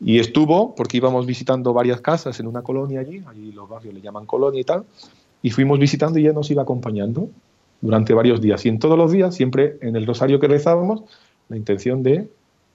[0.00, 4.00] Y estuvo, porque íbamos visitando varias casas en una colonia allí, allí los barrios le
[4.00, 4.84] llaman colonia y tal,
[5.42, 7.28] y fuimos visitando y ella nos iba acompañando
[7.80, 8.64] durante varios días.
[8.66, 11.04] Y en todos los días, siempre en el rosario que rezábamos,
[11.48, 12.28] la intención de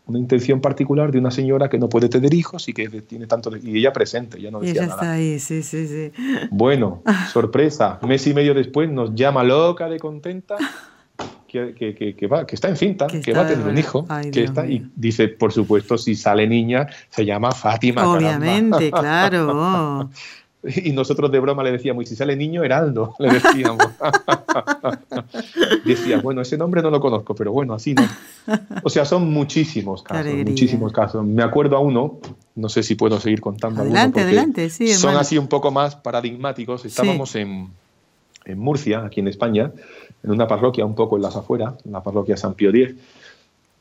[0.10, 3.56] una intención particular de una señora que no puede tener hijos y que tiene tanto
[3.56, 6.12] y ella presente, ya no decía ella está ahí, sí, sí, sí.
[6.52, 10.58] Bueno, sorpresa, mes y medio después nos llama loca de contenta
[11.48, 14.44] que, que, que, va, que está encinta, que, que va a tener un hijo, que
[14.44, 18.08] está, y dice, por supuesto, si sale niña, se llama Fátima.
[18.08, 20.10] Obviamente, claro.
[20.84, 23.88] Y nosotros de broma le decíamos, y si sale niño, Heraldo, le decíamos.
[25.86, 28.04] Decía, bueno, ese nombre no lo conozco, pero bueno, así no.
[28.84, 31.26] O sea, son muchísimos casos, muchísimos casos.
[31.26, 32.20] Me acuerdo a uno,
[32.56, 33.82] no sé si puedo seguir contando.
[33.82, 34.94] Adelante, adelante, sí.
[34.94, 36.86] Son así un poco más paradigmáticos.
[36.86, 37.70] Estábamos en,
[38.46, 39.72] en, Murcia, aquí en España,
[40.24, 42.96] en una parroquia un poco en las afueras, en la parroquia San Pío X.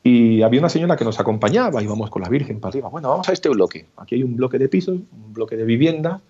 [0.01, 2.87] Y había una señora que nos acompañaba, íbamos con la Virgen para arriba.
[2.87, 3.85] Bueno, vamos a este bloque.
[3.97, 6.21] Aquí hay un bloque de pisos, un bloque de vivienda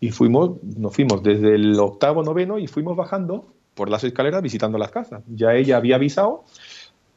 [0.00, 4.78] y fuimos, nos fuimos desde el octavo, noveno y fuimos bajando por las escaleras visitando
[4.78, 5.22] las casas.
[5.34, 6.44] Ya ella había avisado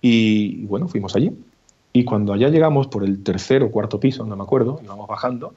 [0.02, 1.32] y, bueno, fuimos allí.
[1.94, 5.54] Y cuando allá llegamos por el tercer o cuarto piso, no me acuerdo, íbamos bajando,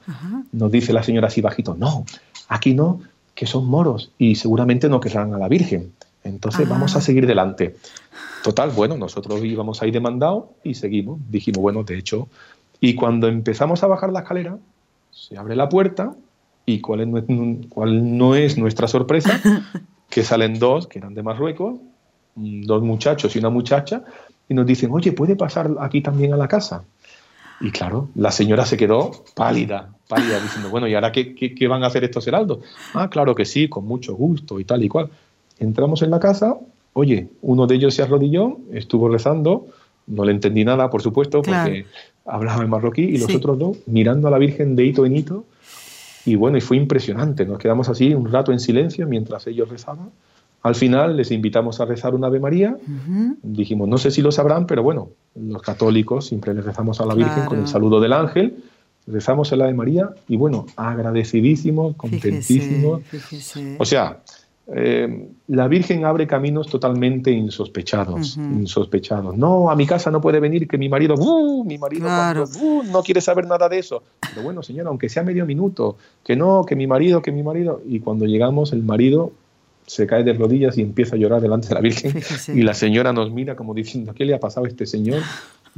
[0.51, 2.05] nos dice la señora así bajito, no,
[2.49, 2.99] aquí no,
[3.33, 5.93] que son moros y seguramente no querrán a la Virgen.
[6.25, 7.75] Entonces vamos a seguir delante.
[8.43, 11.19] Total, bueno, nosotros íbamos ahí demandados y seguimos.
[11.29, 12.27] Dijimos, bueno, de hecho,
[12.81, 14.57] y cuando empezamos a bajar la escalera,
[15.11, 16.15] se abre la puerta
[16.65, 17.23] ¿Y cuál, es,
[17.69, 19.39] cuál no es nuestra sorpresa?
[20.09, 21.75] que salen dos, que eran de Marruecos,
[22.35, 24.03] dos muchachos y una muchacha,
[24.47, 26.83] y nos dicen, oye, ¿puede pasar aquí también a la casa?
[27.61, 31.83] Y claro, la señora se quedó pálida, pálida, diciendo, bueno, ¿y ahora qué, qué, van
[31.83, 32.59] a hacer estos heraldos?
[32.93, 35.09] Ah, claro que sí, con mucho gusto y tal y cual.
[35.57, 36.57] Entramos en la casa,
[36.93, 39.67] oye, uno de ellos se arrodilló, estuvo rezando,
[40.07, 41.85] no le entendí nada, por supuesto, porque
[42.25, 45.45] hablaba en marroquí, y los otros dos mirando a la Virgen de hito en hito,
[46.25, 47.45] y bueno, y fue impresionante.
[47.45, 50.09] Nos quedamos así un rato en silencio mientras ellos rezaban.
[50.63, 52.75] Al final les invitamos a rezar una Ave María.
[53.43, 57.13] Dijimos, no sé si lo sabrán, pero bueno, los católicos siempre les rezamos a la
[57.13, 58.63] Virgen con el saludo del ángel.
[59.05, 63.01] Rezamos el Ave María y bueno, agradecidísimos, contentísimos.
[63.77, 64.21] O sea,
[64.67, 69.37] eh, la Virgen abre caminos totalmente insospechados, insospechados.
[69.37, 73.03] No, a mi casa no puede venir que mi marido, uh, mi marido uh, no
[73.03, 74.01] quiere saber nada de eso.
[74.21, 77.81] Pero bueno, señora, aunque sea medio minuto, que no, que mi marido, que mi marido.
[77.87, 79.31] Y cuando llegamos, el marido
[79.85, 82.13] se cae de rodillas y empieza a llorar delante de la Virgen.
[82.55, 85.21] Y la señora nos mira como diciendo, ¿qué le ha pasado a este señor?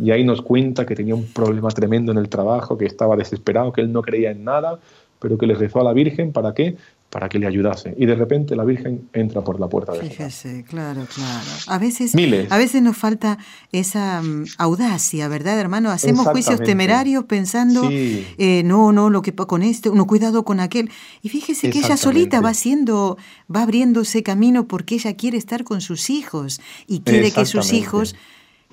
[0.01, 3.73] Y ahí nos cuenta que tenía un problema tremendo en el trabajo, que estaba desesperado,
[3.73, 4.79] que él no creía en nada,
[5.19, 6.77] pero que le rezó a la Virgen, ¿para qué?
[7.09, 7.95] Para que le ayudase.
[7.97, 11.47] Y de repente la Virgen entra por la puerta de Fíjese, claro, claro.
[11.67, 12.13] A veces,
[12.49, 13.37] a veces nos falta
[13.71, 15.89] esa mm, audacia, ¿verdad, hermano?
[15.89, 20.89] Hacemos juicios temerarios pensando, eh, no, no, lo que con este, no, cuidado con aquel.
[21.21, 23.17] Y fíjese que ella solita va haciendo,
[23.53, 27.71] va abriendo ese camino porque ella quiere estar con sus hijos y quiere que sus
[27.71, 28.15] hijos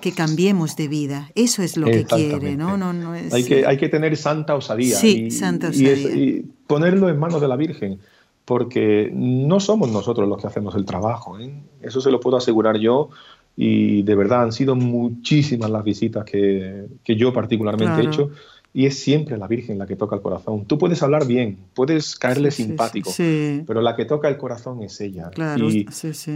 [0.01, 1.31] que cambiemos de vida.
[1.35, 2.75] Eso es lo que quiere, ¿no?
[2.75, 3.33] no, no es...
[3.33, 4.97] hay, que, hay que tener santa osadía.
[4.97, 5.93] Sí, santa osadía.
[5.93, 7.99] y ponerlo en manos de la Virgen
[8.45, 11.39] porque no somos nosotros los que hacemos el trabajo.
[11.39, 11.63] ¿eh?
[11.81, 13.09] Eso se lo puedo asegurar yo
[13.57, 18.31] y de verdad han sido muchísimas las visitas que, que yo particularmente he hecho
[18.77, 20.65] y es siempre la Virgen la que toca el corazón.
[20.65, 23.09] Tú puedes hablar bien, puedes caerle simpático,
[23.65, 25.31] pero la que toca el corazón es ella.
[25.55, 25.87] y,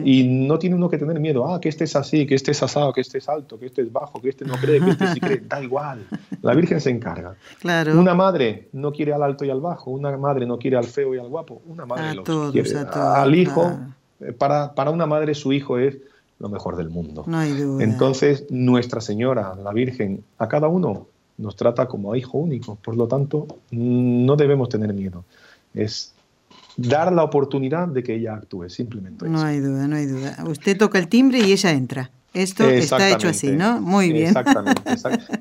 [0.05, 2.63] y, no tiene uno que tener miedo, ah, que este es así, que este es
[2.63, 5.07] asado, que este es alto, que este es bajo, que este no cree, que este
[5.15, 6.07] sí cree, da igual.
[6.41, 7.35] La Virgen se encarga.
[7.59, 7.99] Claro.
[7.99, 11.13] Una madre no quiere al alto y al bajo, una madre no quiere al feo
[11.13, 12.23] y al guapo, una madre lo
[12.53, 13.79] quiere al hijo.
[14.21, 15.97] Eh, para, para una madre su hijo es
[16.39, 17.25] lo mejor del mundo.
[17.27, 17.83] No hay duda.
[17.83, 21.07] Entonces, Nuestra Señora, la Virgen, a cada uno
[21.39, 22.75] nos trata como a hijo único.
[22.75, 25.23] Por lo tanto, no debemos tener miedo.
[25.73, 26.13] Es
[26.77, 29.27] dar la oportunidad de que ella actúe, simplemente.
[29.27, 30.37] No hay duda, no hay duda.
[30.47, 32.11] Usted toca el timbre y ella entra.
[32.33, 33.81] Esto está hecho así, ¿no?
[33.81, 34.27] Muy bien.
[34.27, 34.83] Exactamente.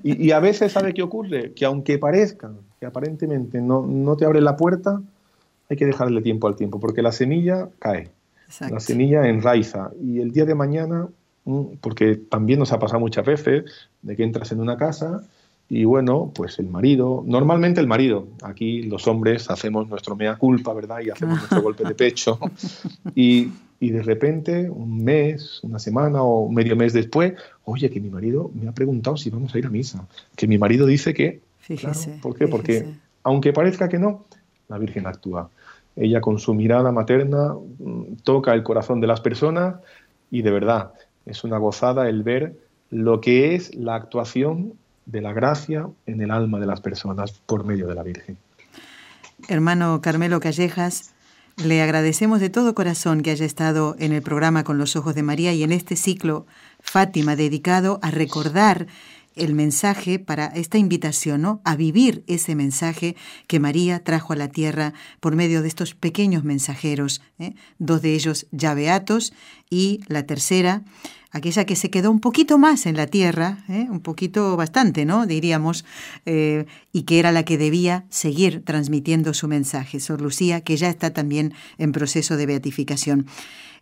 [0.03, 1.53] Y, a veces, ¿sabe qué ocurre?
[1.53, 5.03] Que aunque parezca que aparentemente no, no te abre la puerta,
[5.69, 8.11] hay que dejarle tiempo al tiempo, porque la semilla cae.
[8.71, 9.91] La semilla enraiza.
[10.03, 11.09] Y el día de mañana,
[11.45, 13.65] mm, porque también nos ha pasado muchas veces,
[14.01, 15.25] de que entras en una casa
[15.71, 20.73] y bueno, pues el marido, normalmente el marido, aquí los hombres hacemos nuestro mea culpa,
[20.73, 21.01] ¿verdad?
[21.05, 22.39] Y hacemos nuestro golpe de pecho.
[23.15, 27.35] Y, y, de repente, un mes, una semana o medio mes después,
[27.65, 30.07] oye, que mi marido me ha preguntado si vamos a ir a misa.
[30.37, 31.41] Que mi marido dice que...
[31.59, 32.19] Fíjese.
[32.23, 32.49] ¿Por qué?
[32.49, 32.87] Porque
[33.23, 34.25] aunque parezca que no,
[34.69, 35.51] la Virgen actúa.
[35.97, 39.77] Ella con su mirada materna mm, toca el corazón de las personas
[40.31, 40.93] y de verdad
[41.27, 42.55] es una gozada el ver
[42.91, 44.75] lo que es la actuación
[45.09, 48.37] de la gracia en el alma de las personas por medio de la Virgen.
[49.49, 51.15] Hermano Carmelo Callejas,
[51.57, 55.23] le agradecemos de todo corazón que haya estado en el programa Con los Ojos de
[55.23, 56.47] María y en este ciclo
[56.81, 58.87] Fátima dedicado a recordar
[59.39, 61.61] el mensaje para esta invitación, ¿no?
[61.65, 63.17] A vivir ese mensaje
[63.47, 67.55] que María trajo a la tierra por medio de estos pequeños mensajeros, ¿eh?
[67.79, 69.33] dos de ellos ya beatos
[69.71, 70.83] y la tercera,
[71.31, 73.87] aquella que se quedó un poquito más en la tierra, ¿eh?
[73.91, 75.27] un poquito bastante, ¿no?
[75.27, 75.85] Diríamos,
[76.27, 80.89] eh, y que era la que debía seguir transmitiendo su mensaje, Sor Lucía, que ya
[80.89, 83.27] está también en proceso de beatificación.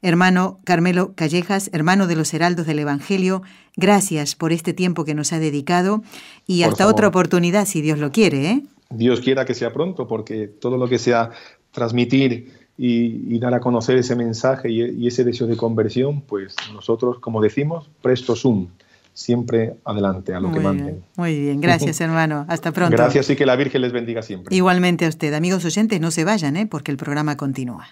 [0.03, 3.43] Hermano Carmelo Callejas, hermano de los Heraldos del Evangelio,
[3.77, 6.03] gracias por este tiempo que nos ha dedicado
[6.47, 8.51] y hasta otra oportunidad, si Dios lo quiere.
[8.51, 8.63] ¿eh?
[8.91, 11.31] Dios quiera que sea pronto, porque todo lo que sea
[11.73, 17.41] transmitir y, dar a conocer ese mensaje y, ese deseo de conversión, pues nosotros, como
[17.41, 18.69] decimos, presto sum
[19.15, 21.03] siempre adelante a lo que manden.
[21.17, 22.95] muy bien, gracias hermano, hasta pronto.
[22.95, 24.55] Gracias y que la Virgen les bendiga siempre.
[24.55, 26.67] Igualmente a usted, amigos oyentes, no se vayan, ¿eh?
[26.67, 27.89] porque el programa continúa.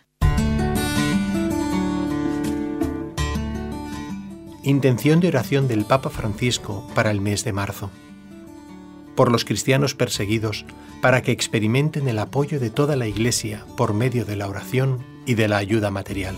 [4.67, 7.91] Intención de oración del Papa Francisco para el mes de marzo.
[9.15, 10.65] Por los cristianos perseguidos,
[11.03, 15.35] para que experimenten el apoyo de toda la Iglesia por medio de la oración y
[15.35, 16.35] de la ayuda material.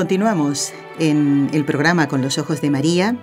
[0.00, 3.18] Continuamos en el programa Con los Ojos de María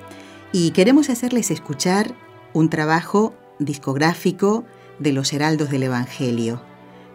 [0.51, 2.13] y queremos hacerles escuchar
[2.53, 4.63] un trabajo discográfico
[4.99, 6.61] de los Heraldos del Evangelio.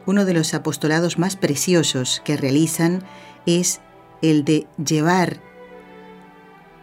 [0.05, 3.05] Uno de los apostolados más preciosos que realizan
[3.47, 3.81] es
[4.21, 5.41] el de llevar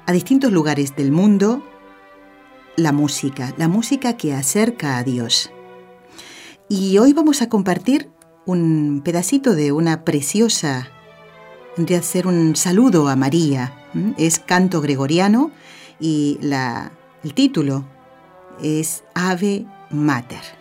[0.06, 1.62] a distintos lugares del mundo
[2.78, 5.52] la música, la música que acerca a Dios.
[6.70, 8.10] Y hoy vamos a compartir
[8.46, 10.94] un pedacito de una preciosa
[11.86, 13.74] de hacer un saludo a María.
[14.18, 15.52] Es canto gregoriano
[16.00, 16.92] y la,
[17.24, 17.86] el título
[18.62, 20.59] es Ave Mater.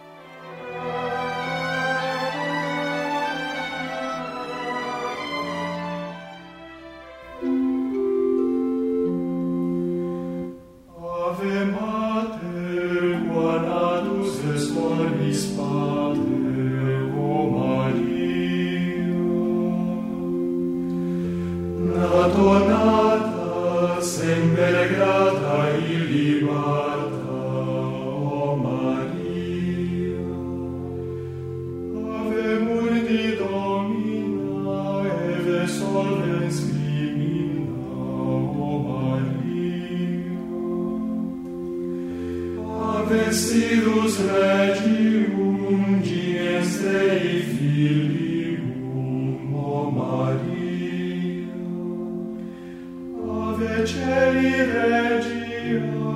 [55.68, 56.07] Spirit.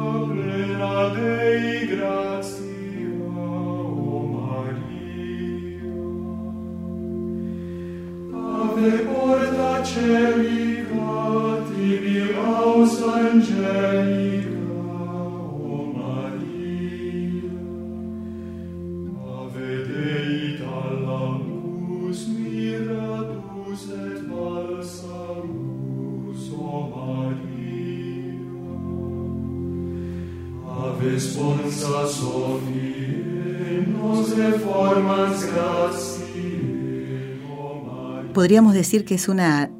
[38.43, 39.70] Podríamos decir que es una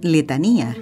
[0.00, 0.74] letanía.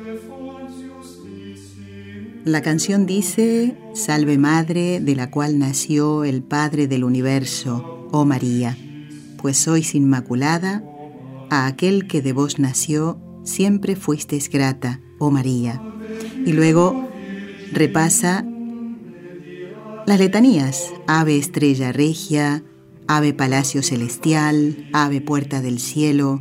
[2.45, 8.79] La canción dice, Salve Madre de la cual nació el Padre del universo, oh María,
[9.39, 10.85] pues sois inmaculada,
[11.51, 15.83] a aquel que de vos nació siempre fuisteis grata, oh María.
[16.47, 17.09] Y luego
[17.73, 18.47] repasa
[20.07, 22.63] las letanías, ave estrella regia,
[23.09, 26.41] ave palacio celestial, ave puerta del cielo,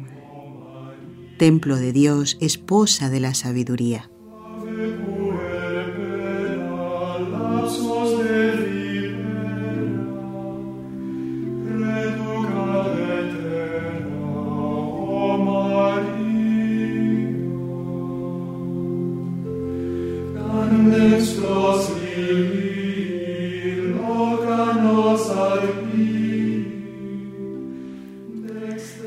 [1.44, 4.10] templo de Dios, esposa de la sabiduría.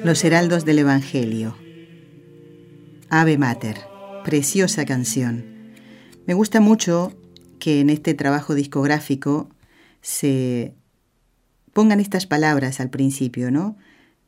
[0.04, 1.65] Los Heraldos del Evangelio.
[3.08, 3.78] Ave Mater,
[4.24, 5.44] preciosa canción.
[6.26, 7.12] Me gusta mucho
[7.60, 9.48] que en este trabajo discográfico
[10.02, 10.74] se
[11.72, 13.76] pongan estas palabras al principio, ¿no?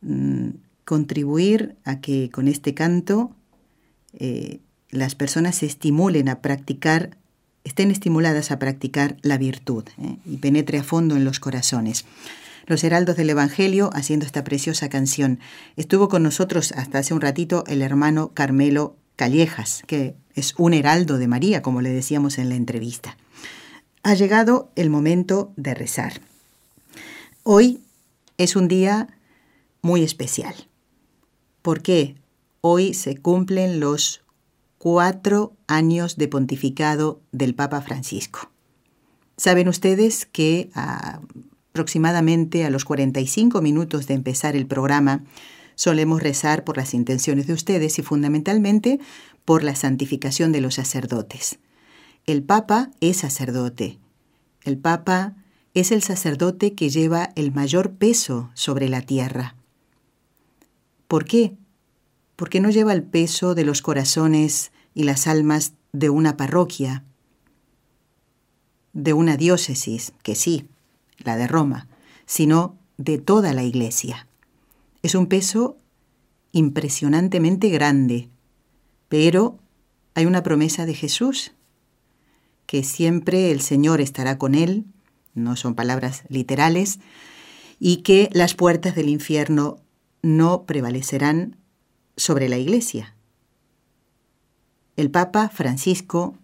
[0.00, 0.50] Mm,
[0.84, 3.34] contribuir a que con este canto
[4.12, 4.60] eh,
[4.90, 7.16] las personas se estimulen a practicar,
[7.64, 10.16] estén estimuladas a practicar la virtud ¿eh?
[10.24, 12.04] y penetre a fondo en los corazones.
[12.68, 15.40] Los Heraldos del Evangelio haciendo esta preciosa canción.
[15.76, 21.16] Estuvo con nosotros hasta hace un ratito el hermano Carmelo Callejas, que es un heraldo
[21.16, 23.16] de María, como le decíamos en la entrevista.
[24.02, 26.20] Ha llegado el momento de rezar.
[27.42, 27.80] Hoy
[28.36, 29.08] es un día
[29.80, 30.54] muy especial.
[31.62, 32.16] porque
[32.60, 34.22] Hoy se cumplen los
[34.78, 38.50] cuatro años de pontificado del Papa Francisco.
[39.36, 40.70] Saben ustedes que
[41.78, 45.22] aproximadamente a los 45 minutos de empezar el programa
[45.76, 48.98] solemos rezar por las intenciones de ustedes y fundamentalmente
[49.44, 51.60] por la santificación de los sacerdotes.
[52.26, 54.00] El Papa es sacerdote.
[54.64, 55.36] El Papa
[55.72, 59.54] es el sacerdote que lleva el mayor peso sobre la tierra.
[61.06, 61.54] ¿Por qué?
[62.34, 67.04] Porque no lleva el peso de los corazones y las almas de una parroquia,
[68.94, 70.66] de una diócesis, que sí,
[71.18, 71.88] la de Roma,
[72.26, 74.26] sino de toda la Iglesia.
[75.02, 75.78] Es un peso
[76.52, 78.28] impresionantemente grande,
[79.08, 79.58] pero
[80.14, 81.52] hay una promesa de Jesús,
[82.66, 84.84] que siempre el Señor estará con él,
[85.34, 86.98] no son palabras literales,
[87.78, 89.78] y que las puertas del infierno
[90.22, 91.56] no prevalecerán
[92.16, 93.14] sobre la Iglesia.
[94.96, 96.36] El Papa Francisco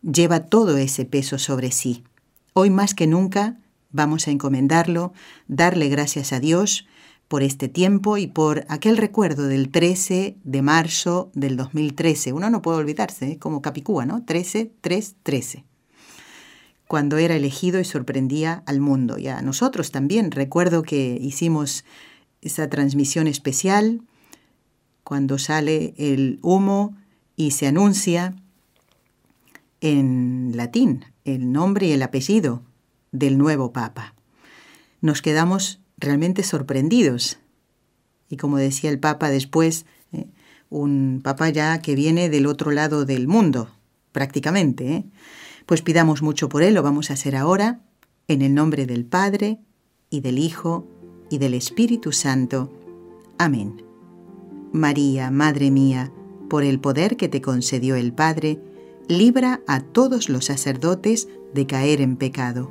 [0.00, 2.02] lleva todo ese peso sobre sí.
[2.54, 3.58] Hoy más que nunca
[3.90, 5.12] vamos a encomendarlo,
[5.46, 6.86] darle gracias a Dios
[7.28, 12.32] por este tiempo y por aquel recuerdo del 13 de marzo del 2013.
[12.32, 13.38] Uno no puede olvidarse, ¿eh?
[13.38, 14.24] como Capicúa, ¿no?
[14.24, 15.64] 13, 3, 13
[16.88, 20.30] cuando era elegido y sorprendía al mundo y a nosotros también.
[20.30, 21.84] Recuerdo que hicimos
[22.40, 24.00] esa transmisión especial
[25.04, 26.96] cuando sale el humo
[27.36, 28.34] y se anuncia
[29.80, 32.62] en latín el nombre y el apellido
[33.12, 34.14] del nuevo Papa.
[35.00, 37.38] Nos quedamos realmente sorprendidos.
[38.28, 40.26] Y como decía el Papa después, eh,
[40.70, 43.70] un Papa ya que viene del otro lado del mundo,
[44.12, 44.92] prácticamente.
[44.92, 45.04] ¿eh?
[45.66, 47.80] Pues pidamos mucho por él, lo vamos a hacer ahora,
[48.26, 49.60] en el nombre del Padre,
[50.10, 50.86] y del Hijo,
[51.30, 52.72] y del Espíritu Santo.
[53.38, 53.82] Amén.
[54.72, 56.12] María, Madre mía,
[56.48, 58.60] por el poder que te concedió el Padre,
[59.08, 62.70] libra a todos los sacerdotes de caer en pecado.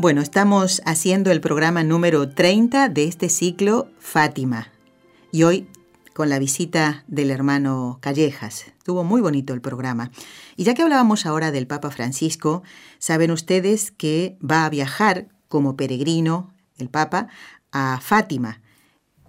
[0.00, 4.68] Bueno, estamos haciendo el programa número 30 de este ciclo Fátima.
[5.30, 5.68] Y hoy
[6.14, 8.68] con la visita del hermano Callejas.
[8.78, 10.10] Estuvo muy bonito el programa.
[10.56, 12.62] Y ya que hablábamos ahora del Papa Francisco,
[12.98, 17.28] saben ustedes que va a viajar como peregrino el Papa
[17.70, 18.62] a Fátima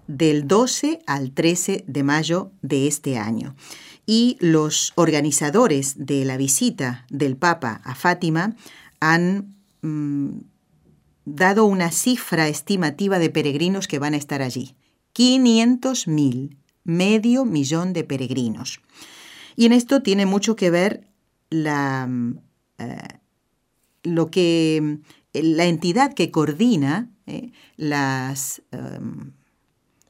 [0.06, 3.56] del 12 al 13 de mayo de este año.
[4.06, 8.56] Y los organizadores de la visita del Papa a Fátima
[9.00, 10.51] han mm,
[11.24, 14.74] dado una cifra estimativa de peregrinos que van a estar allí.
[15.14, 16.56] 500.000.
[16.84, 18.80] medio millón de peregrinos.
[19.54, 21.06] Y en esto tiene mucho que ver
[21.50, 22.08] la,
[22.78, 22.96] eh,
[24.02, 24.98] lo que,
[25.32, 29.32] la entidad que coordina eh, las em,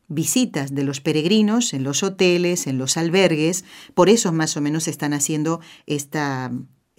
[0.08, 4.88] visitas de los peregrinos en los hoteles, en los albergues, por eso más o menos
[4.88, 6.52] están haciendo esta,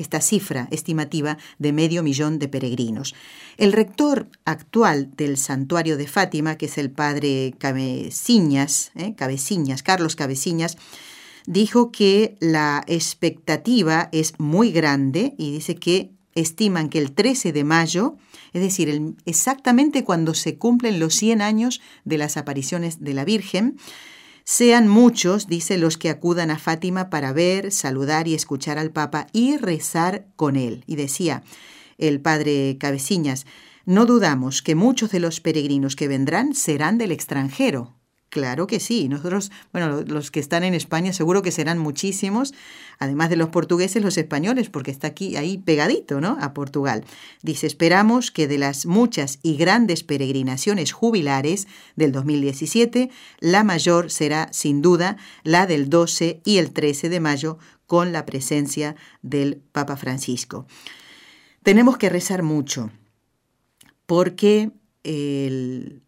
[0.04, 3.16] esta cifra estimativa de medio millón de peregrinos.
[3.58, 9.16] El rector actual del santuario de Fátima, que es el padre Cabeciñas, ¿eh?
[9.16, 10.78] Cabeciñas, Carlos Cabeciñas,
[11.45, 17.64] dijo que la expectativa es muy grande y dice que estiman que el 13 de
[17.64, 18.16] mayo,
[18.54, 23.78] es decir, exactamente cuando se cumplen los 100 años de las apariciones de la Virgen,
[24.44, 29.28] sean muchos, dice, los que acudan a Fátima para ver, saludar y escuchar al Papa
[29.32, 30.84] y rezar con él.
[30.88, 31.44] Y decía
[31.98, 33.46] el padre Cabeciñas,
[33.86, 37.96] no dudamos que muchos de los peregrinos que vendrán serán del extranjero,
[38.34, 39.09] Claro que sí.
[39.09, 42.55] Nosotros, bueno, los que están en España seguro que serán muchísimos,
[42.97, 46.39] además de los portugueses, los españoles, porque está aquí, ahí pegadito, ¿no?
[46.41, 47.05] A Portugal.
[47.43, 54.49] Dice, esperamos que de las muchas y grandes peregrinaciones jubilares del 2017, la mayor será
[54.51, 59.95] sin duda la del 12 y el 13 de mayo, con la presencia del Papa
[59.95, 60.65] Francisco.
[61.61, 62.89] Tenemos que rezar mucho,
[64.07, 64.71] porque
[65.03, 66.03] el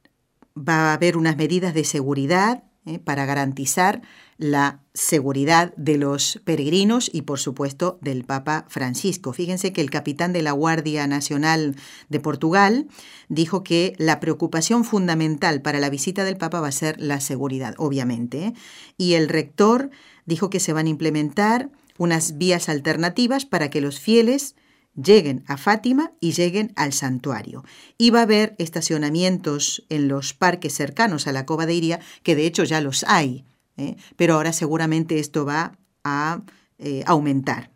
[0.57, 2.99] va a haber unas medidas de seguridad ¿eh?
[2.99, 4.01] para garantizar
[4.37, 9.33] la seguridad de los peregrinos y por supuesto del Papa Francisco.
[9.33, 11.75] Fíjense que el capitán de la Guardia Nacional
[12.09, 12.87] de Portugal
[13.29, 17.75] dijo que la preocupación fundamental para la visita del Papa va a ser la seguridad,
[17.77, 18.47] obviamente.
[18.47, 18.53] ¿eh?
[18.97, 19.89] Y el rector
[20.25, 24.55] dijo que se van a implementar unas vías alternativas para que los fieles
[24.95, 27.63] lleguen a Fátima y lleguen al santuario.
[27.97, 32.35] Y va a haber estacionamientos en los parques cercanos a la Cova de Iria, que
[32.35, 33.45] de hecho ya los hay,
[33.77, 33.95] ¿eh?
[34.15, 36.41] pero ahora seguramente esto va a
[36.77, 37.71] eh, aumentar,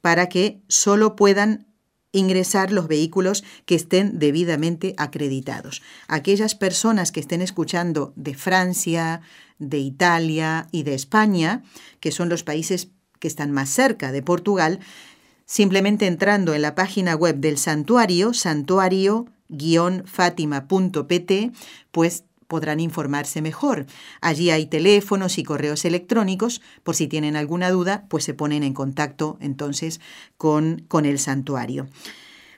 [0.00, 1.66] para que solo puedan
[2.12, 5.82] ingresar los vehículos que estén debidamente acreditados.
[6.08, 9.20] Aquellas personas que estén escuchando de Francia,
[9.58, 11.62] de Italia y de España,
[12.00, 12.88] que son los países
[13.20, 14.80] que están más cerca de Portugal,
[15.50, 21.32] simplemente entrando en la página web del santuario, santuario-fátima.pt,
[21.90, 23.86] pues podrán informarse mejor.
[24.20, 28.74] Allí hay teléfonos y correos electrónicos, por si tienen alguna duda, pues se ponen en
[28.74, 30.00] contacto entonces
[30.36, 31.88] con, con el santuario.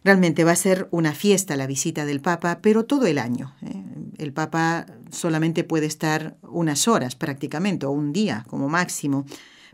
[0.05, 3.55] Realmente va a ser una fiesta la visita del Papa, pero todo el año.
[3.63, 3.83] ¿eh?
[4.19, 9.25] El Papa solamente puede estar unas horas prácticamente, o un día como máximo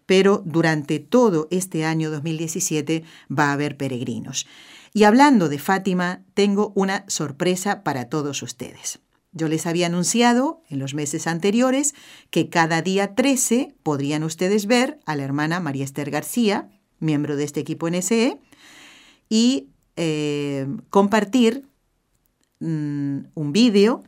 [0.09, 4.47] pero durante todo este año 2017 va a haber peregrinos.
[4.95, 9.01] Y hablando de Fátima, tengo una sorpresa para todos ustedes.
[9.33, 11.95] Yo les había anunciado en los meses anteriores
[12.31, 17.45] que cada día 13 podrían ustedes ver a la hermana María Esther García, miembro de
[17.45, 18.39] este equipo NSE,
[19.29, 21.69] y eh, compartir
[22.61, 24.05] mm, un vídeo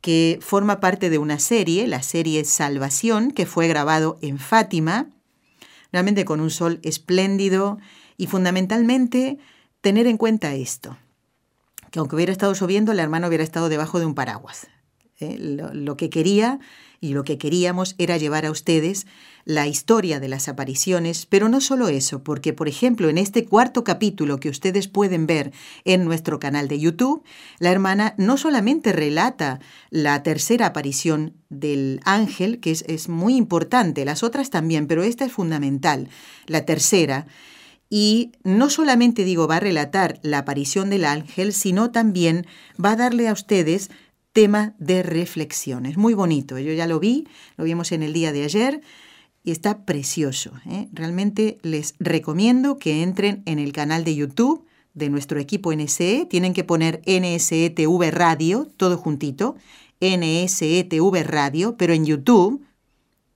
[0.00, 5.14] que forma parte de una serie, la serie Salvación, que fue grabado en Fátima
[5.92, 7.78] realmente con un sol espléndido
[8.16, 9.38] y fundamentalmente
[9.80, 10.96] tener en cuenta esto,
[11.90, 14.68] que aunque hubiera estado lloviendo, la hermana hubiera estado debajo de un paraguas.
[15.20, 15.36] ¿eh?
[15.38, 16.58] Lo, que quería
[17.00, 19.06] y lo que queríamos era llevar a ustedes
[19.44, 23.82] la historia de las apariciones, pero no solo eso, porque por ejemplo en este cuarto
[23.82, 25.52] capítulo que ustedes pueden ver
[25.84, 27.24] en nuestro canal de YouTube,
[27.58, 34.22] la hermana no solamente relata la tercera aparición del ángel, que es, muy importante, las
[34.22, 36.08] otras también, pero esta es fundamental,
[36.46, 37.26] la tercera,
[37.90, 42.46] y no solamente digo va a relatar la aparición del ángel, sino también
[42.82, 43.90] va a darle a ustedes
[44.38, 45.96] tema de reflexiones.
[45.96, 47.26] Muy bonito, yo ya lo vi,
[47.56, 48.82] lo vimos en el día de ayer
[49.42, 50.52] y está precioso.
[50.64, 50.88] ¿eh?
[50.92, 54.64] Realmente les recomiendo que entren en el canal de YouTube
[54.94, 56.24] de nuestro equipo NSE.
[56.30, 59.56] Tienen que poner NSETV Radio, todo juntito,
[60.00, 62.64] NSETV Radio, pero en YouTube,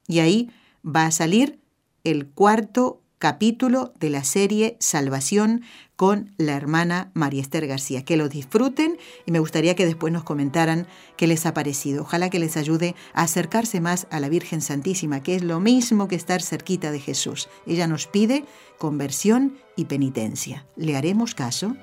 [0.07, 0.51] y ahí
[0.87, 1.59] va a salir
[2.05, 5.63] el cuarto capítulo de la serie Salvación
[5.95, 8.05] con la hermana María Esther García.
[8.05, 12.03] Que lo disfruten y me gustaría que después nos comentaran qué les ha parecido.
[12.03, 16.09] Ojalá que les ayude a acercarse más a la Virgen Santísima, que es lo mismo
[16.09, 17.49] que estar cerquita de Jesús.
[17.65, 18.45] Ella nos pide
[18.77, 20.67] conversión y penitencia.
[20.75, 21.77] ¿Le haremos caso?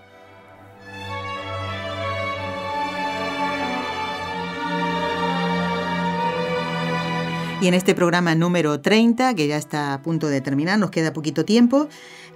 [7.61, 11.11] Y en este programa número 30, que ya está a punto de terminar, nos queda
[11.11, 11.89] poquito tiempo,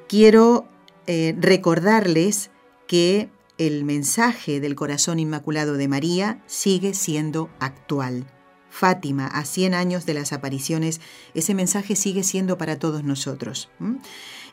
[0.10, 0.68] quiero
[1.08, 2.52] eh, recordarles
[2.88, 8.26] que el mensaje del corazón inmaculado de María sigue siendo actual.
[8.70, 11.00] Fátima, a 100 años de las apariciones,
[11.34, 13.70] ese mensaje sigue siendo para todos nosotros.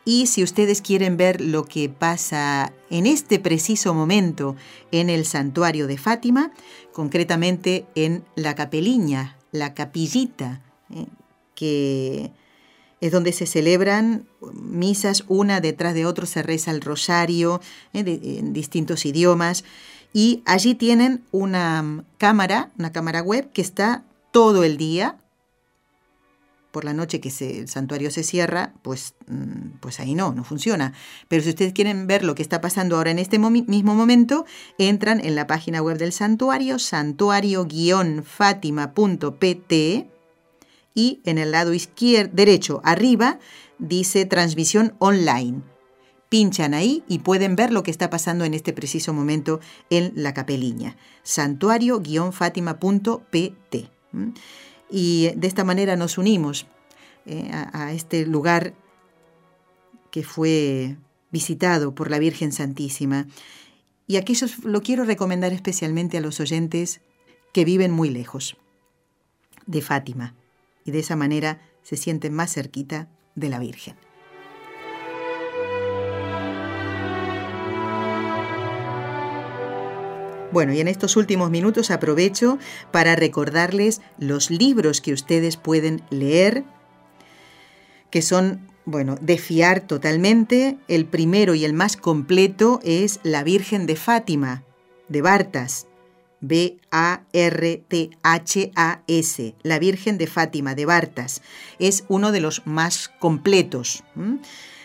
[0.05, 4.55] Y si ustedes quieren ver lo que pasa en este preciso momento
[4.93, 6.53] en el santuario de Fátima,
[6.93, 10.61] concretamente en la capeliña, la capillita,
[10.95, 11.07] ¿eh?
[11.55, 12.33] que
[13.01, 17.61] es donde se celebran misas una detrás de otra, se reza el rosario
[17.93, 18.21] ¿eh?
[18.23, 19.65] en distintos idiomas.
[20.13, 25.17] Y allí tienen una cámara, una cámara web que está todo el día
[26.71, 30.93] por la noche que el santuario se cierra, pues, mm, pues ahí no, no funciona.
[31.29, 34.45] Pero si ustedes quieren ver lo que está pasando ahora en este mismo momento,
[34.79, 39.73] entran en la página web del santuario, santuario-fátima.pt
[40.95, 43.39] y en el lado izquierdo, derecho, arriba,
[43.79, 45.63] dice transmisión online.
[46.29, 49.59] Pinchan ahí y pueden ver lo que está pasando en este preciso momento
[49.91, 50.97] en la capeliña.
[51.25, 53.91] santuario-fátima.pt
[54.91, 56.67] y de esta manera nos unimos
[57.27, 58.75] eh, a, este lugar
[60.11, 60.97] que fue
[61.31, 63.27] visitado por la Virgen Santísima.
[64.07, 67.01] Y aquello lo quiero recomendar especialmente a los oyentes
[67.53, 68.57] que viven muy lejos
[69.67, 70.35] de Fátima
[70.85, 74.10] y de esa manera se sienten más cerquita de la Virgen.
[80.53, 82.59] Bueno, y en estos últimos minutos aprovecho
[82.91, 86.65] para recordarles los libros que ustedes pueden leer,
[88.11, 90.77] que son, bueno, de fiar totalmente.
[90.89, 94.65] El primero y el más completo es La Virgen de Fátima,
[95.09, 95.87] de Bartas.
[96.43, 96.75] B-A-R-T-H-A-S,
[99.63, 101.43] La Virgen de Fátima, de Bartas.
[101.79, 104.03] Es uno de los más completos.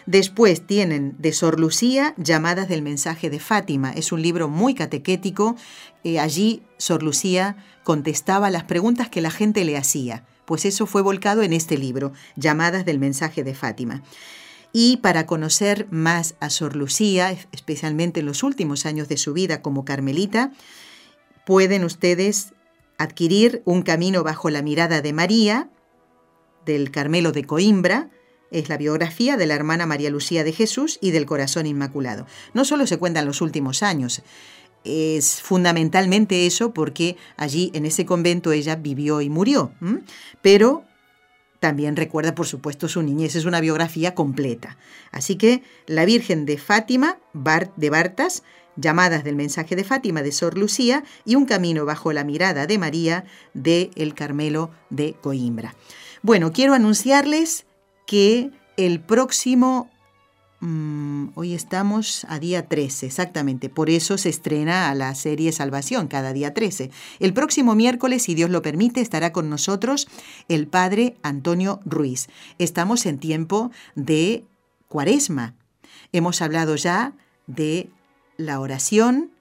[0.05, 3.91] Después tienen de Sor Lucía, Llamadas del mensaje de Fátima.
[3.91, 5.55] Es un libro muy catequético.
[6.03, 10.23] Eh, allí Sor Lucía contestaba las preguntas que la gente le hacía.
[10.45, 14.03] Pues eso fue volcado en este libro, Llamadas del mensaje de Fátima.
[14.71, 19.63] Y para conocer más a Sor Lucía, especialmente en los últimos años de su vida
[19.63, 20.51] como carmelita,
[21.47, 22.53] pueden ustedes
[22.97, 25.69] adquirir Un camino bajo la mirada de María,
[26.65, 28.09] del Carmelo de Coimbra,
[28.51, 32.25] es la biografía de la hermana María Lucía de Jesús y del Corazón Inmaculado.
[32.53, 34.21] No solo se cuentan los últimos años,
[34.85, 39.71] es fundamentalmente eso porque allí en ese convento ella vivió y murió,
[40.41, 40.85] pero
[41.59, 44.77] también recuerda por supuesto su niñez, es una biografía completa.
[45.11, 47.17] Así que la Virgen de Fátima,
[47.75, 48.43] de Bartas,
[48.75, 52.77] llamadas del mensaje de Fátima de Sor Lucía y un camino bajo la mirada de
[52.77, 55.75] María de El Carmelo de Coimbra.
[56.21, 57.65] Bueno, quiero anunciarles
[58.05, 59.89] que el próximo...
[60.61, 63.69] Mm, hoy estamos a día 13, exactamente.
[63.69, 66.91] Por eso se estrena a la serie Salvación cada día 13.
[67.19, 70.07] El próximo miércoles, si Dios lo permite, estará con nosotros
[70.47, 72.27] el padre Antonio Ruiz.
[72.57, 74.45] Estamos en tiempo de
[74.87, 75.55] cuaresma.
[76.13, 77.13] Hemos hablado ya
[77.47, 77.89] de
[78.37, 79.31] la oración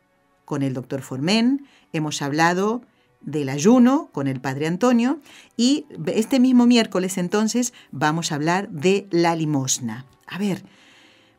[0.44, 2.82] con el doctor Formen, hemos hablado
[3.24, 5.20] del ayuno con el Padre Antonio
[5.56, 10.06] y este mismo miércoles entonces vamos a hablar de la limosna.
[10.26, 10.64] A ver,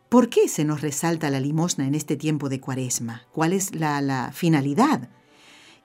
[0.09, 3.23] ¿por qué se nos resalta la limosna en este tiempo de cuaresma?
[3.31, 5.09] ¿Cuál es la, finalidad?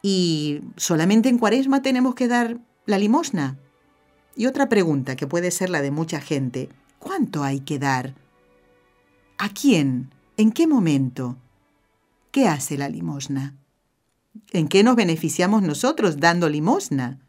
[0.02, 3.58] ¿Y solamente en cuaresma tenemos que dar la limosna?
[4.36, 8.14] Y otra pregunta que puede ser la de mucha gente, ¿cuánto hay que dar?
[9.38, 10.10] ¿A quién?
[10.36, 11.36] ¿En qué momento?
[12.30, 13.59] ¿Qué hace la limosna?
[14.52, 17.20] ¿En qué nos beneficiamos nosotros dando limosna?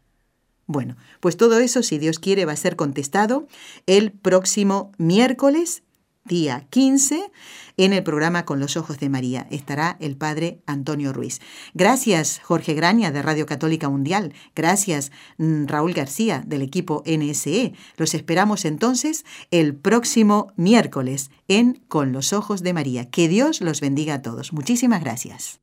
[0.66, 3.46] Bueno, pues todo eso, si Dios quiere, va a ser contestado
[3.86, 5.82] el próximo miércoles,
[6.24, 7.30] día 15,
[7.76, 9.48] en el programa Con los Ojos de María.
[9.50, 11.40] Estará el Padre Antonio Ruiz.
[11.74, 14.32] Gracias, Jorge Graña, de Radio Católica Mundial.
[14.54, 17.72] Gracias, mm, Raúl García, del equipo NSE.
[17.96, 23.10] Los esperamos entonces el próximo miércoles en Con los Ojos de María.
[23.10, 24.52] Que Dios los bendiga a todos.
[24.52, 25.62] Muchísimas gracias.